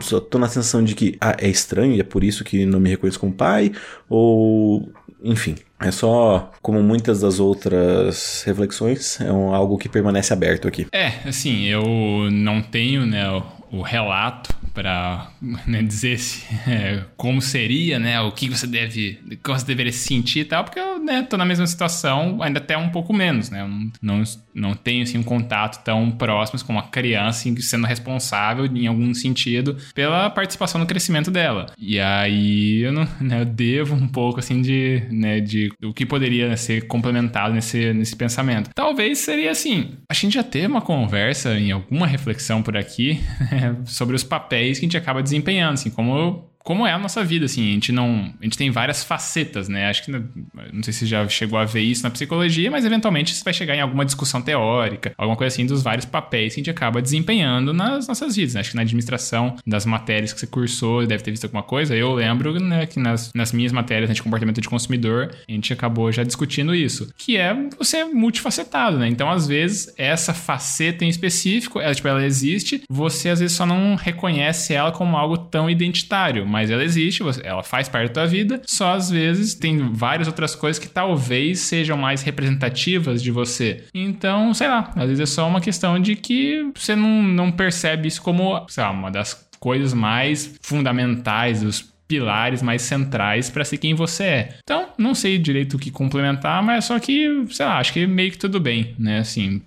só 0.00 0.20
tô 0.20 0.38
na 0.38 0.48
sensação 0.48 0.84
de 0.84 0.94
que 0.94 1.16
ah, 1.20 1.36
é 1.38 1.48
estranho 1.48 1.94
e 1.94 2.00
é 2.00 2.04
por 2.04 2.22
isso 2.22 2.44
que 2.44 2.64
não 2.64 2.78
me 2.80 2.90
reconheço 2.90 3.18
como 3.18 3.32
pai? 3.32 3.72
Ou. 4.08 4.88
Enfim, 5.22 5.56
é 5.80 5.90
só, 5.90 6.50
como 6.62 6.82
muitas 6.82 7.20
das 7.20 7.38
outras 7.40 8.42
reflexões, 8.46 9.20
é 9.20 9.32
um, 9.32 9.54
algo 9.54 9.78
que 9.78 9.88
permanece 9.88 10.32
aberto 10.32 10.66
aqui. 10.66 10.86
É, 10.92 11.28
assim, 11.28 11.64
eu 11.66 11.84
não 12.30 12.62
tenho, 12.62 13.06
né, 13.06 13.30
o, 13.30 13.78
o 13.78 13.82
relato 13.82 14.54
para 14.72 15.30
né, 15.66 15.82
dizer 15.82 16.18
se, 16.18 16.44
é, 16.68 17.04
como 17.16 17.40
seria, 17.40 17.98
né, 17.98 18.20
o 18.20 18.32
que 18.32 18.48
você 18.48 18.66
deve, 18.66 19.18
como 19.42 19.58
você 19.58 19.66
deveria 19.66 19.92
se 19.92 20.06
sentir 20.06 20.40
e 20.40 20.44
tal, 20.44 20.64
porque 20.64 20.78
eu 20.78 20.98
né, 20.98 21.22
tô 21.22 21.36
na 21.36 21.44
mesma 21.44 21.66
situação, 21.66 22.42
ainda 22.42 22.58
até 22.58 22.76
um 22.76 22.90
pouco 22.90 23.12
menos, 23.12 23.50
né, 23.50 23.62
eu 23.62 23.68
não, 24.02 24.22
não, 24.54 24.74
tenho 24.74 25.02
assim, 25.02 25.18
um 25.18 25.22
contato 25.22 25.82
tão 25.84 26.10
próximo 26.10 26.64
com 26.64 26.72
uma 26.72 26.82
criança 26.82 27.40
assim, 27.40 27.56
sendo 27.60 27.86
responsável 27.86 28.66
em 28.66 28.86
algum 28.86 29.12
sentido 29.14 29.76
pela 29.94 30.28
participação 30.30 30.80
no 30.80 30.86
crescimento 30.86 31.30
dela. 31.30 31.66
E 31.78 31.98
aí 31.98 32.82
eu, 32.82 32.92
não, 32.92 33.08
né, 33.20 33.40
eu 33.40 33.44
devo 33.44 33.94
um 33.94 34.08
pouco 34.08 34.40
assim 34.40 34.60
de, 34.60 35.02
né, 35.10 35.40
de 35.40 35.72
o 35.82 35.92
que 35.92 36.04
poderia 36.04 36.56
ser 36.56 36.86
complementado 36.86 37.54
nesse, 37.54 37.92
nesse 37.92 38.16
pensamento. 38.16 38.70
Talvez 38.74 39.18
seria 39.18 39.50
assim, 39.50 39.92
a 40.08 40.14
gente 40.14 40.34
já 40.34 40.42
ter 40.42 40.66
uma 40.66 40.80
conversa 40.80 41.58
em 41.58 41.70
alguma 41.70 42.06
reflexão 42.06 42.62
por 42.62 42.76
aqui 42.76 43.20
né, 43.50 43.76
sobre 43.84 44.16
os 44.16 44.24
papéis 44.24 44.59
papéis 44.60 44.78
que 44.78 44.84
a 44.84 44.86
gente 44.86 44.96
acaba 44.96 45.22
desempenhando, 45.22 45.74
assim, 45.74 45.90
como 45.90 46.49
como 46.62 46.86
é 46.86 46.92
a 46.92 46.98
nossa 46.98 47.24
vida, 47.24 47.46
assim, 47.46 47.70
a 47.70 47.72
gente 47.72 47.90
não. 47.90 48.32
A 48.40 48.44
gente 48.44 48.58
tem 48.58 48.70
várias 48.70 49.02
facetas, 49.02 49.68
né? 49.68 49.88
Acho 49.88 50.04
que. 50.04 50.10
Não 50.10 50.82
sei 50.82 50.92
se 50.92 51.06
já 51.06 51.26
chegou 51.28 51.58
a 51.58 51.64
ver 51.64 51.80
isso 51.80 52.02
na 52.02 52.10
psicologia, 52.10 52.70
mas 52.70 52.84
eventualmente 52.84 53.34
você 53.34 53.42
vai 53.42 53.54
chegar 53.54 53.74
em 53.74 53.80
alguma 53.80 54.04
discussão 54.04 54.42
teórica, 54.42 55.12
alguma 55.16 55.36
coisa 55.36 55.54
assim, 55.54 55.64
dos 55.64 55.82
vários 55.82 56.04
papéis 56.04 56.54
que 56.54 56.60
a 56.60 56.62
gente 56.62 56.70
acaba 56.70 57.00
desempenhando 57.00 57.72
nas 57.72 58.06
nossas 58.06 58.36
vidas. 58.36 58.54
Né? 58.54 58.60
Acho 58.60 58.70
que 58.70 58.76
na 58.76 58.82
administração 58.82 59.56
das 59.66 59.86
matérias 59.86 60.32
que 60.32 60.40
você 60.40 60.46
cursou, 60.46 61.06
deve 61.06 61.22
ter 61.22 61.30
visto 61.30 61.44
alguma 61.44 61.62
coisa. 61.62 61.96
Eu 61.96 62.12
lembro 62.14 62.60
né, 62.60 62.84
que 62.84 63.00
nas, 63.00 63.32
nas 63.34 63.52
minhas 63.52 63.72
matérias 63.72 64.10
né, 64.10 64.14
de 64.14 64.22
comportamento 64.22 64.60
de 64.60 64.68
consumidor, 64.68 65.34
a 65.48 65.52
gente 65.52 65.72
acabou 65.72 66.12
já 66.12 66.22
discutindo 66.22 66.74
isso. 66.74 67.10
Que 67.16 67.38
é 67.38 67.56
você 67.78 67.98
é 67.98 68.04
multifacetado, 68.04 68.98
né? 68.98 69.08
Então, 69.08 69.30
às 69.30 69.46
vezes, 69.46 69.92
essa 69.96 70.34
faceta 70.34 71.06
em 71.06 71.08
específico, 71.08 71.80
ela, 71.80 71.94
tipo, 71.94 72.06
ela 72.06 72.24
existe, 72.24 72.82
você 72.88 73.30
às 73.30 73.40
vezes 73.40 73.56
só 73.56 73.64
não 73.64 73.94
reconhece 73.94 74.74
ela 74.74 74.92
como 74.92 75.16
algo 75.16 75.38
tão 75.38 75.70
identitário 75.70 76.49
mas 76.50 76.70
ela 76.70 76.84
existe, 76.84 77.22
ela 77.42 77.62
faz 77.62 77.88
parte 77.88 78.12
da 78.12 78.26
vida, 78.26 78.60
só 78.66 78.94
às 78.94 79.10
vezes 79.10 79.54
tem 79.54 79.92
várias 79.92 80.28
outras 80.28 80.54
coisas 80.54 80.78
que 80.78 80.88
talvez 80.88 81.60
sejam 81.60 81.96
mais 81.96 82.22
representativas 82.22 83.22
de 83.22 83.30
você. 83.30 83.84
Então, 83.94 84.52
sei 84.52 84.68
lá, 84.68 84.90
às 84.96 85.06
vezes 85.06 85.20
é 85.20 85.26
só 85.26 85.48
uma 85.48 85.60
questão 85.60 85.98
de 85.98 86.16
que 86.16 86.70
você 86.74 86.96
não, 86.96 87.22
não 87.22 87.52
percebe 87.52 88.08
isso 88.08 88.20
como, 88.20 88.66
sei 88.68 88.84
lá, 88.84 88.90
uma 88.90 89.10
das 89.10 89.48
coisas 89.60 89.92
mais 89.92 90.56
fundamentais, 90.62 91.62
dos 91.62 91.89
pilares 92.10 92.60
mais 92.60 92.82
centrais 92.82 93.48
para 93.48 93.64
ser 93.64 93.78
quem 93.78 93.94
você 93.94 94.24
é. 94.24 94.48
Então, 94.64 94.88
não 94.98 95.14
sei 95.14 95.38
direito 95.38 95.76
o 95.76 95.78
que 95.78 95.92
complementar, 95.92 96.60
mas 96.60 96.86
só 96.86 96.98
que, 96.98 97.46
sei 97.52 97.64
lá, 97.64 97.78
acho 97.78 97.92
que 97.92 98.04
meio 98.04 98.32
que 98.32 98.38
tudo 98.38 98.58
bem, 98.58 98.96
né? 98.98 99.20
Assim, 99.20 99.62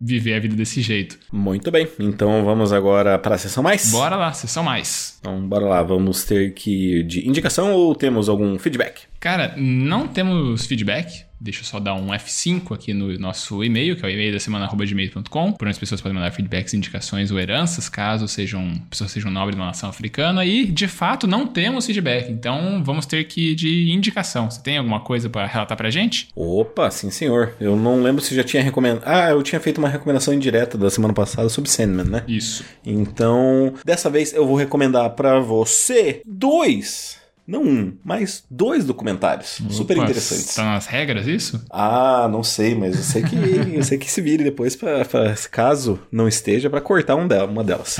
viver 0.00 0.34
a 0.34 0.40
vida 0.40 0.56
desse 0.56 0.82
jeito. 0.82 1.16
Muito 1.32 1.70
bem. 1.70 1.86
Então 2.00 2.44
vamos 2.44 2.72
agora 2.72 3.16
para 3.16 3.36
a 3.36 3.38
sessão 3.38 3.62
mais? 3.62 3.92
Bora 3.92 4.16
lá, 4.16 4.32
sessão 4.32 4.64
mais. 4.64 5.16
Então, 5.20 5.40
bora 5.46 5.66
lá. 5.66 5.82
Vamos 5.84 6.24
ter 6.24 6.52
que 6.52 7.04
de 7.04 7.28
indicação 7.28 7.72
ou 7.72 7.94
temos 7.94 8.28
algum 8.28 8.58
feedback? 8.58 9.02
Cara, 9.20 9.54
não 9.56 10.08
temos 10.08 10.66
feedback. 10.66 11.24
Deixa 11.44 11.60
eu 11.60 11.64
só 11.66 11.78
dar 11.78 11.94
um 11.94 12.06
F5 12.06 12.74
aqui 12.74 12.94
no 12.94 13.18
nosso 13.18 13.62
e-mail, 13.62 13.94
que 13.96 14.02
é 14.02 14.08
o 14.08 14.10
e-mail 14.10 14.32
da 14.32 14.40
semana 14.40 14.66
gmail.com, 14.66 15.52
por 15.52 15.66
onde 15.66 15.72
as 15.72 15.78
pessoas 15.78 16.00
podem 16.00 16.14
mandar 16.14 16.30
feedbacks, 16.30 16.72
indicações 16.72 17.30
ou 17.30 17.38
heranças, 17.38 17.86
caso 17.86 18.26
sejam 18.26 18.80
pessoas 18.88 19.12
sejam 19.12 19.30
nobres 19.30 19.54
de 19.54 19.60
uma 19.60 19.66
nação 19.66 19.90
africana. 19.90 20.42
E, 20.42 20.64
de 20.64 20.88
fato, 20.88 21.26
não 21.26 21.46
temos 21.46 21.84
feedback. 21.84 22.32
Então, 22.32 22.82
vamos 22.82 23.04
ter 23.04 23.24
que 23.24 23.50
ir 23.50 23.54
de 23.56 23.92
indicação. 23.92 24.50
Você 24.50 24.62
tem 24.62 24.78
alguma 24.78 25.00
coisa 25.00 25.28
para 25.28 25.46
relatar 25.46 25.76
pra 25.76 25.90
gente? 25.90 26.28
Opa, 26.34 26.90
sim, 26.90 27.10
senhor. 27.10 27.52
Eu 27.60 27.76
não 27.76 28.02
lembro 28.02 28.22
se 28.22 28.34
já 28.34 28.42
tinha 28.42 28.62
recomendado. 28.62 29.02
Ah, 29.04 29.28
eu 29.28 29.42
tinha 29.42 29.60
feito 29.60 29.76
uma 29.76 29.88
recomendação 29.90 30.32
indireta 30.32 30.78
da 30.78 30.88
semana 30.88 31.12
passada 31.12 31.50
sobre 31.50 31.68
Sandman, 31.68 32.06
né? 32.06 32.24
Isso. 32.26 32.64
Então, 32.86 33.74
dessa 33.84 34.08
vez 34.08 34.32
eu 34.32 34.46
vou 34.46 34.56
recomendar 34.56 35.10
para 35.10 35.40
você 35.40 36.22
dois 36.26 37.22
não 37.46 37.62
um, 37.62 37.92
mas 38.04 38.44
dois 38.50 38.84
documentários. 38.84 39.60
Opa, 39.60 39.72
super 39.72 39.96
interessantes. 39.98 40.54
Tá 40.54 40.64
nas 40.64 40.86
regras 40.86 41.26
isso? 41.26 41.64
Ah, 41.70 42.28
não 42.30 42.42
sei, 42.42 42.74
mas 42.74 42.96
eu 42.96 43.02
sei 43.02 43.22
que 43.22 43.36
eu 43.76 43.82
sei 43.82 43.98
que 43.98 44.10
se 44.10 44.20
vire 44.20 44.44
depois 44.44 44.74
para 44.74 45.04
caso 45.50 45.98
não 46.10 46.26
esteja 46.26 46.70
para 46.70 46.80
cortar 46.80 47.16
um 47.16 47.28
dela, 47.28 47.50
uma 47.50 47.64
delas. 47.64 47.98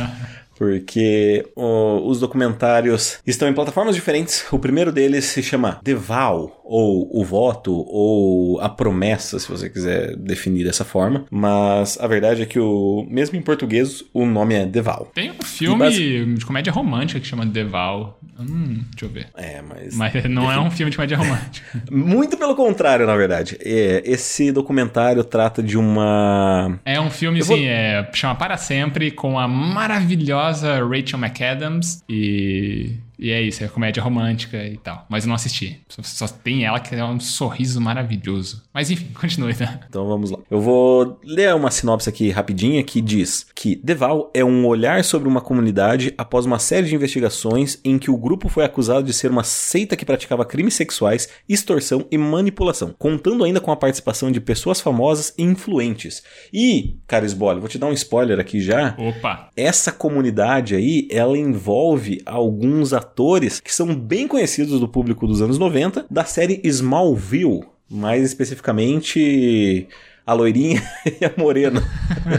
porque 0.57 1.47
os 1.57 2.21
documentários 2.21 3.19
estão 3.27 3.49
em 3.49 3.53
plataformas 3.53 3.95
diferentes. 3.95 4.45
O 4.53 4.59
primeiro 4.59 4.93
deles 4.93 5.25
se 5.27 5.43
chama 5.43 5.81
The 5.85 5.95
Vow, 5.95 6.64
ou 6.65 7.09
O 7.13 7.23
Voto, 7.23 7.73
ou 7.73 8.59
A 8.61 8.69
Promessa, 8.69 9.39
se 9.39 9.47
você 9.47 9.69
quiser 9.69 10.17
definir 10.17 10.65
dessa 10.65 10.85
forma. 10.85 11.27
Mas 11.31 11.99
a 12.01 12.07
verdade 12.07 12.43
é 12.43 12.47
que, 12.47 12.59
o, 12.59 13.07
mesmo 13.09 13.39
em 13.39 13.43
português, 13.43 14.03
o 14.13 14.25
nome 14.25 14.55
é 14.55 14.65
Vow. 14.83 15.11
Tem 15.15 15.31
um 15.31 15.45
filme 15.45 15.79
base... 15.79 16.25
de 16.25 16.45
comédia 16.45 16.73
romântica 16.73 17.21
que 17.21 17.27
chama 17.27 17.45
Vow. 17.45 18.19
Hum, 18.41 18.83
deixa 18.91 19.05
eu 19.05 19.09
ver. 19.09 19.29
É, 19.37 19.63
mas. 19.63 19.97
Mas 19.97 20.25
não 20.29 20.51
é 20.51 20.59
um 20.59 20.71
filme 20.71 20.91
de 20.91 20.97
comédia 20.97 21.17
romântica. 21.17 21.67
Muito 21.91 22.37
pelo 22.37 22.57
contrário, 22.57 23.07
na 23.07 23.15
verdade. 23.15 23.57
É, 23.61 24.03
esse 24.05 24.51
documentário 24.51 25.23
trata 25.23 25.63
de 25.63 25.77
uma. 25.77 26.81
É 26.85 27.01
um 27.01 27.11
filme, 27.11 27.41
eu 27.41 27.45
sim, 27.45 27.57
vou... 27.57 27.67
é, 27.67 28.11
chama 28.15 28.35
Para 28.35 28.57
Sempre, 28.57 29.11
com 29.11 29.39
a 29.39 29.47
maravilhosa 29.47 30.85
Rachel 30.85 31.19
McAdams 31.19 32.03
e 32.09 32.97
e 33.25 33.31
é 33.31 33.41
isso, 33.41 33.65
é 33.65 33.69
comédia 33.69 34.03
romântica 34.03 34.63
e 34.63 34.77
tal. 34.77 35.07
Mas 35.09 35.25
eu 35.25 35.29
não 35.29 35.35
assisti. 35.35 35.81
Só, 35.89 36.03
só, 36.03 36.29
tem 36.29 36.67
ela 36.67 36.79
que 36.79 36.95
é 36.95 37.03
um 37.03 37.19
sorriso 37.19 37.81
maravilhoso. 37.81 38.63
Mas 38.73 38.91
enfim, 38.91 39.09
continue, 39.19 39.55
tá? 39.55 39.81
Então 39.89 40.07
vamos 40.07 40.31
lá. 40.31 40.41
Eu 40.51 40.61
vou 40.61 41.19
ler 41.25 41.55
uma 41.55 41.71
sinopse 41.71 42.07
aqui 42.07 42.29
rapidinha 42.29 42.85
que 42.85 43.01
diz 43.01 43.47
que 43.55 43.77
Deval 43.77 44.31
é 44.35 44.45
um 44.45 44.67
olhar 44.67 45.03
sobre 45.05 45.27
uma 45.27 45.41
comunidade 45.41 46.13
após 46.19 46.45
uma 46.45 46.59
série 46.59 46.87
de 46.87 46.95
investigações 46.95 47.81
em 47.83 47.99
que 47.99 48.11
o 48.11 48.17
grupo 48.19 48.51
foi 48.51 48.63
acusado 48.63 49.07
de 49.07 49.15
ser 49.15 49.31
uma 49.31 49.43
seita 49.43 49.97
que 49.97 50.05
praticava 50.05 50.45
crimes 50.45 50.75
sexuais, 50.75 51.27
extorsão 51.49 52.07
e 52.11 52.19
manipulação, 52.19 52.95
contando 52.99 53.43
ainda 53.43 53.59
com 53.59 53.73
a 53.73 53.77
participação 53.77 54.31
de 54.31 54.39
pessoas 54.39 54.83
famosas 54.83 55.33
e 55.39 55.43
influentes. 55.43 56.23
E, 56.53 56.99
cara 57.07 57.25
Sbole, 57.25 57.61
vou 57.61 57.71
te 57.71 57.79
dar 57.79 57.87
um 57.87 57.93
spoiler 57.95 58.39
aqui 58.39 58.61
já. 58.61 58.95
Opa! 58.99 59.49
Essa 59.57 59.91
comunidade 59.91 60.75
aí, 60.75 61.09
ela 61.11 61.39
envolve 61.39 62.21
alguns 62.27 62.93
atores 62.93 63.14
que 63.61 63.75
são 63.75 63.95
bem 63.95 64.27
conhecidos 64.27 64.81
do 64.81 64.89
público 64.89 65.27
dos 65.27 65.41
anos 65.41 65.59
90 65.59 66.07
da 66.11 66.25
série 66.25 66.61
Smallville, 66.65 67.65
mais 67.91 68.25
especificamente 68.25 69.89
a 70.27 70.33
loirinha 70.33 70.83
e 71.21 71.25
a 71.25 71.33
morena, 71.37 71.83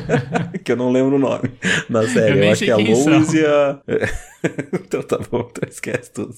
que 0.64 0.72
eu 0.72 0.76
não 0.76 0.92
lembro 0.92 1.16
o 1.16 1.20
nome 1.20 1.52
na 1.90 2.08
série. 2.08 2.40
Eu, 2.40 2.44
eu 2.44 2.52
acho 2.52 2.64
que 2.64 2.72
é 2.72 2.74
a 2.74 2.78
Lois 2.78 3.34
e 3.34 3.46
a. 3.46 3.80
então 4.74 5.04
tá 5.04 5.20
bom, 5.30 5.48
então 5.52 5.70
esquece 5.70 6.12
tudo. 6.12 6.34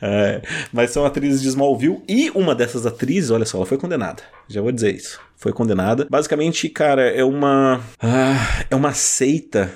É, 0.00 0.40
mas 0.72 0.90
são 0.90 1.04
atrizes 1.04 1.42
de 1.42 1.48
Smallville 1.48 2.02
e 2.08 2.30
uma 2.30 2.54
dessas 2.54 2.86
atrizes, 2.86 3.30
olha 3.30 3.44
só, 3.44 3.58
ela 3.58 3.66
foi 3.66 3.78
condenada. 3.78 4.22
Já 4.48 4.60
vou 4.62 4.72
dizer 4.72 4.94
isso. 4.94 5.20
Foi 5.40 5.54
condenada. 5.54 6.06
Basicamente, 6.10 6.68
cara, 6.68 7.08
é 7.08 7.24
uma. 7.24 7.80
Ah, 7.98 8.64
é 8.70 8.76
uma 8.76 8.92
seita 8.92 9.72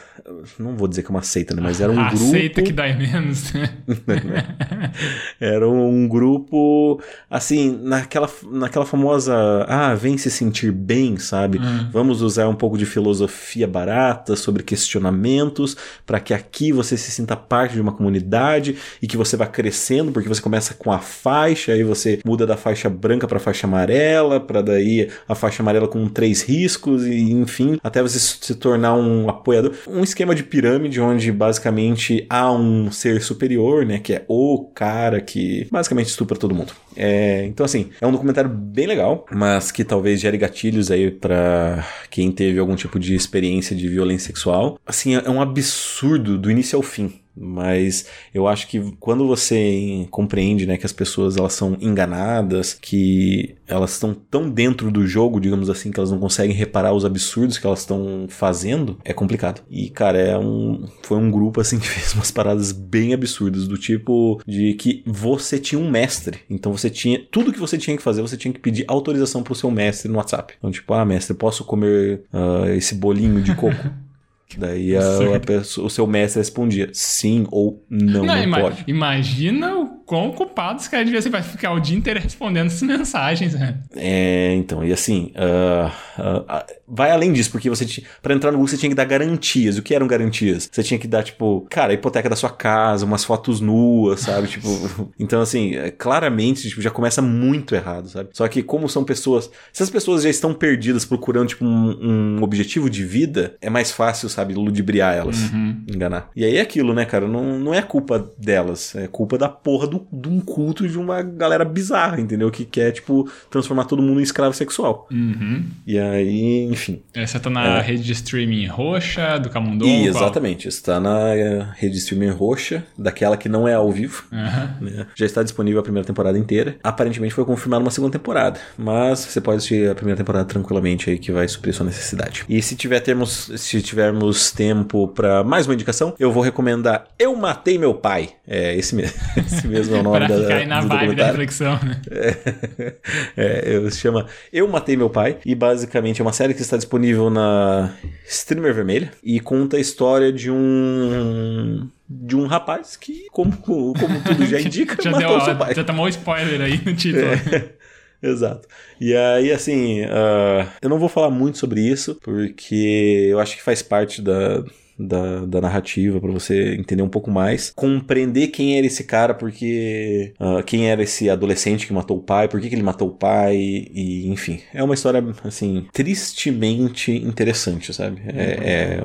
não 0.59 0.75
vou 0.75 0.89
dizer 0.89 1.03
que 1.03 1.09
é 1.09 1.11
uma 1.11 1.23
seita, 1.23 1.55
né? 1.55 1.61
Mas 1.63 1.81
era 1.81 1.93
um 1.93 2.01
a 2.01 2.09
grupo. 2.09 2.31
Seita 2.31 2.63
que 2.63 2.73
dá 2.73 2.85
menos, 2.95 3.53
né? 3.53 3.69
era 5.39 5.69
um 5.69 6.09
grupo, 6.09 7.01
assim, 7.29 7.79
naquela, 7.83 8.29
naquela 8.51 8.87
famosa. 8.87 9.35
Ah, 9.69 9.95
vem 9.95 10.17
se 10.17 10.31
sentir 10.31 10.73
bem, 10.73 11.19
sabe? 11.19 11.59
Hum. 11.59 11.89
Vamos 11.93 12.23
usar 12.23 12.49
um 12.49 12.55
pouco 12.55 12.79
de 12.79 12.87
filosofia 12.87 13.69
barata 13.69 14.35
sobre 14.35 14.63
questionamentos, 14.63 15.77
para 16.07 16.19
que 16.21 16.33
aqui 16.33 16.73
você 16.73 16.97
se 16.97 17.11
sinta 17.11 17.37
parte 17.37 17.75
de 17.75 17.81
uma 17.81 17.93
comunidade 17.93 18.77
e 19.03 19.07
que 19.07 19.17
você 19.17 19.37
vá 19.37 19.47
crescendo, 19.47 20.11
porque 20.11 20.29
você 20.29 20.41
começa 20.41 20.73
com 20.75 20.91
a 20.91 21.01
faixa, 21.01 21.73
aí 21.73 21.83
você 21.83 22.21
muda 22.25 22.47
da 22.47 22.57
faixa 22.57 22.89
branca 22.89 23.29
para 23.29 23.39
faixa 23.39 23.67
amarela, 23.67 24.41
para 24.41 24.63
daí 24.63 25.11
a 25.29 25.35
faixa 25.35 25.54
faixa 25.55 25.63
amarela 25.63 25.87
com 25.87 26.09
três 26.09 26.43
riscos 26.43 27.07
e 27.07 27.33
enfim, 27.33 27.79
até 27.83 28.03
você 28.03 28.19
se 28.19 28.55
tornar 28.57 28.95
um 28.95 29.29
apoiador. 29.29 29.75
Um 29.87 30.03
esquema 30.03 30.35
de 30.35 30.43
pirâmide 30.43 31.01
onde 31.01 31.31
basicamente 31.31 32.27
há 32.29 32.51
um 32.53 32.91
ser 32.91 33.23
superior, 33.23 33.87
né, 33.87 33.99
que 33.99 34.15
é 34.15 34.25
o 34.29 34.71
cara 34.75 35.21
que 35.21 35.67
basicamente 35.71 36.09
estupra 36.09 36.37
todo 36.37 36.55
mundo. 36.55 36.73
É, 36.97 37.45
então 37.47 37.65
assim, 37.65 37.91
é 38.01 38.07
um 38.07 38.13
documentário 38.13 38.51
bem 38.51 38.87
legal, 38.87 39.27
mas 39.31 39.71
que 39.71 39.85
talvez 39.85 40.21
gere 40.21 40.37
gatilhos 40.37 40.91
aí 40.91 41.11
para 41.11 41.87
quem 42.11 42.31
teve 42.33 42.59
algum 42.59 42.75
tipo 42.75 42.99
de 42.99 43.15
experiência 43.15 43.77
de 43.77 43.89
violência 43.89 44.27
sexual. 44.27 44.79
Assim, 44.87 45.15
é 45.15 45.31
um 45.31 45.41
absurdo 45.41 46.37
do 46.39 46.51
início 46.51 46.77
ao 46.77 46.83
fim. 46.83 47.24
Mas 47.37 48.07
eu 48.33 48.47
acho 48.47 48.69
que 48.69 48.93
quando 49.01 49.27
você 49.27 50.07
compreende, 50.11 50.67
né, 50.67 50.77
que 50.77 50.87
as 50.87 50.93
pessoas 50.93 51.37
elas 51.37 51.53
são 51.53 51.77
enganadas, 51.81 52.75
que 52.75 53.57
elas 53.67 53.93
estão 53.93 54.15
tão 54.15 54.49
dentro 54.49 54.91
do 54.91 55.07
jogo, 55.07 55.41
digamos 55.41 55.69
assim, 55.69 55.91
que 55.91 55.99
elas 55.99 56.11
não 56.11 56.19
conseguem 56.19 56.55
reparar 56.55 56.93
os 56.93 57.05
absurdos 57.05 57.59
que 57.59 57.67
elas 57.67 57.81
estão 57.81 58.27
fazendo, 58.29 58.99
é 59.05 59.13
complicado. 59.13 59.63
E 59.71 59.91
cara, 59.91 60.19
é 60.19 60.39
um 60.39 60.87
foi 61.03 61.19
um 61.19 61.31
grupo 61.31 61.61
assim 61.61 61.79
que 61.81 61.89
fez 61.89 62.15
umas 62.15 62.31
paradas 62.31 62.73
bem 62.73 63.13
absurdas 63.13 63.67
do 63.67 63.77
tipo 63.77 64.41
de 64.47 64.75
que 64.75 65.03
você 65.07 65.59
tinha 65.59 65.81
um 65.81 65.91
mestre, 65.91 66.41
então 66.49 66.73
você 66.73 66.89
tinha 66.89 67.21
tudo 67.31 67.53
que 67.53 67.59
você 67.59 67.77
tinha 67.77 67.97
que 67.97 68.03
fazer, 68.03 68.23
você 68.23 68.37
tinha 68.37 68.53
que 68.53 68.61
pedir 68.61 68.85
autorização 68.87 69.43
pro 69.43 69.55
seu 69.55 69.71
mestre 69.71 70.11
no 70.11 70.19
WhatsApp. 70.19 70.55
Então 70.59 70.71
tipo, 70.71 70.93
ah, 70.95 71.05
mestre, 71.05 71.35
posso 71.35 71.65
comer 71.65 72.23
uh, 72.33 72.69
esse 72.71 72.95
bolinho 72.95 73.43
de 73.43 73.55
coco? 73.55 73.75
Daí 74.59 74.97
a, 74.97 75.37
a 75.37 75.41
pessoa, 75.41 75.87
o 75.87 75.91
seu 75.91 76.07
mestre 76.07 76.41
respondia 76.41 76.91
sim 76.93 77.47
ou 77.51 77.85
não, 77.89 78.25
não, 78.25 78.27
não 78.27 78.43
ima 78.43 78.61
pode. 78.61 78.85
Imagina 78.87 79.77
o 79.77 79.94
quão 80.07 80.29
ocupado 80.29 80.81
esse 80.81 80.91
cara 80.91 81.05
devia 81.05 81.21
ser 81.21 81.31
pra 81.31 81.43
ficar 81.43 81.73
o 81.73 81.81
dia 81.81 81.97
inteiro 81.97 82.21
respondendo 82.21 82.67
essas 82.67 82.83
mensagens, 82.83 83.55
né? 83.55 83.79
É, 83.97 84.55
então, 84.55 84.85
e 84.85 84.93
assim, 84.93 85.33
uh, 85.35 85.87
uh, 86.21 86.41
uh, 86.41 86.75
vai 86.87 87.11
além 87.11 87.33
disso, 87.33 87.51
porque 87.51 87.69
você 87.69 87.85
pra 88.23 88.35
entrar 88.35 88.51
no 88.51 88.59
Google 88.59 88.69
você 88.69 88.77
tinha 88.77 88.91
que 88.91 88.97
dar 88.97 89.05
garantias. 89.05 89.79
O 89.79 89.83
que 89.83 89.95
eram 89.95 90.07
garantias? 90.07 90.69
Você 90.71 90.83
tinha 90.83 90.99
que 90.99 91.07
dar, 91.07 91.23
tipo, 91.23 91.67
cara, 91.71 91.93
a 91.93 91.95
hipoteca 91.95 92.29
da 92.29 92.37
sua 92.37 92.51
casa, 92.51 93.05
umas 93.05 93.25
fotos 93.25 93.61
nuas, 93.61 94.21
sabe? 94.21 94.49
tipo, 94.49 94.69
então 95.19 95.41
assim, 95.41 95.75
é, 95.75 95.91
claramente 95.91 96.69
tipo, 96.69 96.81
já 96.81 96.91
começa 96.91 97.21
muito 97.23 97.75
errado, 97.75 98.09
sabe? 98.09 98.31
Só 98.33 98.47
que 98.49 98.63
como 98.63 98.89
são 98.89 99.05
pessoas, 99.05 99.51
se 99.73 99.83
as 99.83 99.91
pessoas 99.91 100.23
já 100.23 100.31
estão 100.31 100.53
perdidas 100.55 101.05
procurando, 101.05 101.49
tipo, 101.49 101.65
um, 101.65 102.39
um 102.39 102.43
objetivo 102.43 102.89
de 102.89 103.05
vida, 103.05 103.57
é 103.61 103.71
mais 103.71 103.91
fácil, 103.91 104.29
sabe, 104.29 104.55
ludibriar 104.55 105.15
elas, 105.15 105.51
uhum. 105.51 105.83
enganar. 105.89 106.31
E 106.35 106.45
aí 106.45 106.57
é 106.57 106.61
aquilo, 106.61 106.95
né, 106.95 107.05
cara? 107.05 107.27
Não, 107.27 107.59
não 107.59 107.75
é 107.75 107.83
culpa 107.83 108.31
delas, 108.39 108.95
é 108.95 109.07
culpa 109.07 109.39
da 109.39 109.49
porra 109.49 109.87
do 109.87 109.94
do, 109.95 110.07
de 110.13 110.29
um 110.29 110.41
culto 110.41 110.89
de 110.89 110.99
uma 110.99 111.23
galera 111.23 111.65
bizarra, 111.65 112.21
entendeu? 112.21 112.51
Que 112.51 112.65
quer, 112.65 112.93
tipo, 112.93 113.31
transformar 113.51 113.85
todo 113.85 114.03
mundo 114.03 114.21
em 114.21 114.23
escravo 114.23 114.55
sexual. 114.55 115.09
Uhum. 115.11 115.65
E 115.87 115.99
aí, 115.99 116.65
enfim. 116.65 117.03
Essa 117.13 117.39
tá 117.39 117.51
na 117.51 117.79
é. 117.79 117.81
rede 117.81 118.03
de 118.03 118.13
streaming 118.13 118.67
roxa, 118.67 119.39
do 119.39 119.51
Camundongo? 119.51 119.91
E, 119.91 120.07
exatamente. 120.07 120.69
Está 120.69 120.99
na 121.01 121.35
eh, 121.35 121.67
rede 121.77 121.95
de 121.95 121.99
streaming 121.99 122.31
roxa, 122.31 122.85
daquela 122.97 123.37
que 123.37 123.49
não 123.49 123.67
é 123.69 123.75
ao 123.75 123.91
vivo. 123.91 124.25
Uhum. 124.33 124.89
Né? 124.89 125.07
Já 125.15 125.27
está 125.27 125.43
disponível 125.43 125.81
a 125.81 125.83
primeira 125.83 126.07
temporada 126.07 126.39
inteira. 126.39 126.77
Aparentemente 126.83 127.35
foi 127.35 127.45
confirmada 127.45 127.83
uma 127.83 127.91
segunda 127.91 128.13
temporada. 128.13 128.59
Mas 128.77 129.25
você 129.25 129.41
pode 129.41 129.59
assistir 129.59 129.91
a 129.91 129.95
primeira 129.95 130.17
temporada 130.17 130.45
tranquilamente 130.45 131.11
aí, 131.11 131.19
que 131.19 131.33
vai 131.33 131.47
suprir 131.49 131.75
sua 131.75 131.87
necessidade. 131.87 132.45
E 132.49 132.61
se, 132.63 132.77
tiver 132.77 133.01
termos, 133.01 133.51
se 133.57 133.81
tivermos 133.83 134.51
tempo 134.51 135.09
para 135.09 135.45
mais 135.45 135.67
uma 135.67 135.75
indicação, 135.75 136.15
eu 136.19 136.33
vou 136.33 136.43
recomendar 136.43 137.07
Eu 137.19 137.35
Matei 137.37 137.79
Meu 137.79 137.95
Pai. 137.95 138.31
É 138.47 138.75
esse 138.77 138.95
mesmo. 138.95 139.19
esse 139.37 139.67
mesmo 139.67 139.84
mesmo 139.91 139.97
é 139.97 140.01
o 140.01 140.03
nome 140.05 140.27
pra 140.27 140.29
da, 140.29 140.67
na 140.67 140.81
vibe 140.81 141.17
da 141.17 141.27
reflexão, 141.27 141.79
né? 141.83 142.01
É, 143.37 143.77
é, 143.77 143.91
se 143.91 143.99
chama 143.99 144.27
Eu 144.53 144.69
Matei 144.69 144.97
Meu 144.97 145.11
Pai 145.11 145.39
e 145.45 145.55
basicamente 145.55 146.21
é 146.21 146.25
uma 146.25 146.33
série 146.33 146.55
que 146.55 146.63
está 146.63 146.77
disponível 146.77 147.31
na 147.31 147.93
Streamer 148.27 148.75
Vermelha 148.75 149.13
e 149.23 149.41
conta 149.41 149.77
a 149.77 149.81
história 149.81 150.33
de 150.33 150.51
um 150.51 151.89
de 152.09 152.37
um 152.37 152.47
rapaz 152.47 152.97
que, 152.97 153.27
como, 153.31 153.57
como 153.57 153.95
tudo 154.27 154.45
já 154.47 154.61
indica, 154.61 155.03
já 155.03 155.11
matou 155.11 155.37
deu, 155.37 155.41
seu 155.41 155.57
pai. 155.57 155.75
Já 155.75 155.85
tomou 155.85 156.09
spoiler 156.09 156.61
aí 156.61 156.81
no 156.85 156.95
título. 156.95 157.25
É. 157.25 157.85
Exato. 158.23 158.67
E 159.01 159.15
aí, 159.15 159.53
assim, 159.53 160.03
uh, 160.05 160.67
eu 160.81 160.89
não 160.89 160.99
vou 160.99 161.09
falar 161.09 161.31
muito 161.31 161.59
sobre 161.59 161.81
isso, 161.81 162.19
porque 162.23 163.29
eu 163.31 163.39
acho 163.39 163.57
que 163.57 163.63
faz 163.63 163.83
parte 163.83 164.23
da, 164.23 164.65
da, 164.99 165.45
da 165.45 165.61
narrativa 165.61 166.21
para 166.21 166.31
você 166.31 166.75
entender 166.75 167.03
um 167.03 167.09
pouco 167.09 167.31
mais, 167.31 167.73
compreender 167.75 168.49
quem 168.49 168.77
era 168.77 168.87
esse 168.87 169.05
cara, 169.05 169.35
porque 169.35 170.33
uh, 170.41 170.63
quem 170.63 170.89
era 170.89 171.03
esse 171.03 171.29
adolescente 171.29 171.87
que 171.87 171.93
matou 171.93 172.19
o 172.19 172.23
pai, 172.23 172.49
por 172.49 172.61
que, 172.61 172.69
que 172.69 172.75
ele 172.75 172.83
matou 172.83 173.09
o 173.09 173.15
pai, 173.15 173.57
e, 173.57 174.29
enfim, 174.29 174.61
é 174.73 174.83
uma 174.83 174.95
história 174.95 175.25
assim 175.45 175.87
tristemente 175.93 177.13
interessante, 177.13 177.93
sabe? 177.93 178.23
É, 178.27 179.01
é 179.01 179.05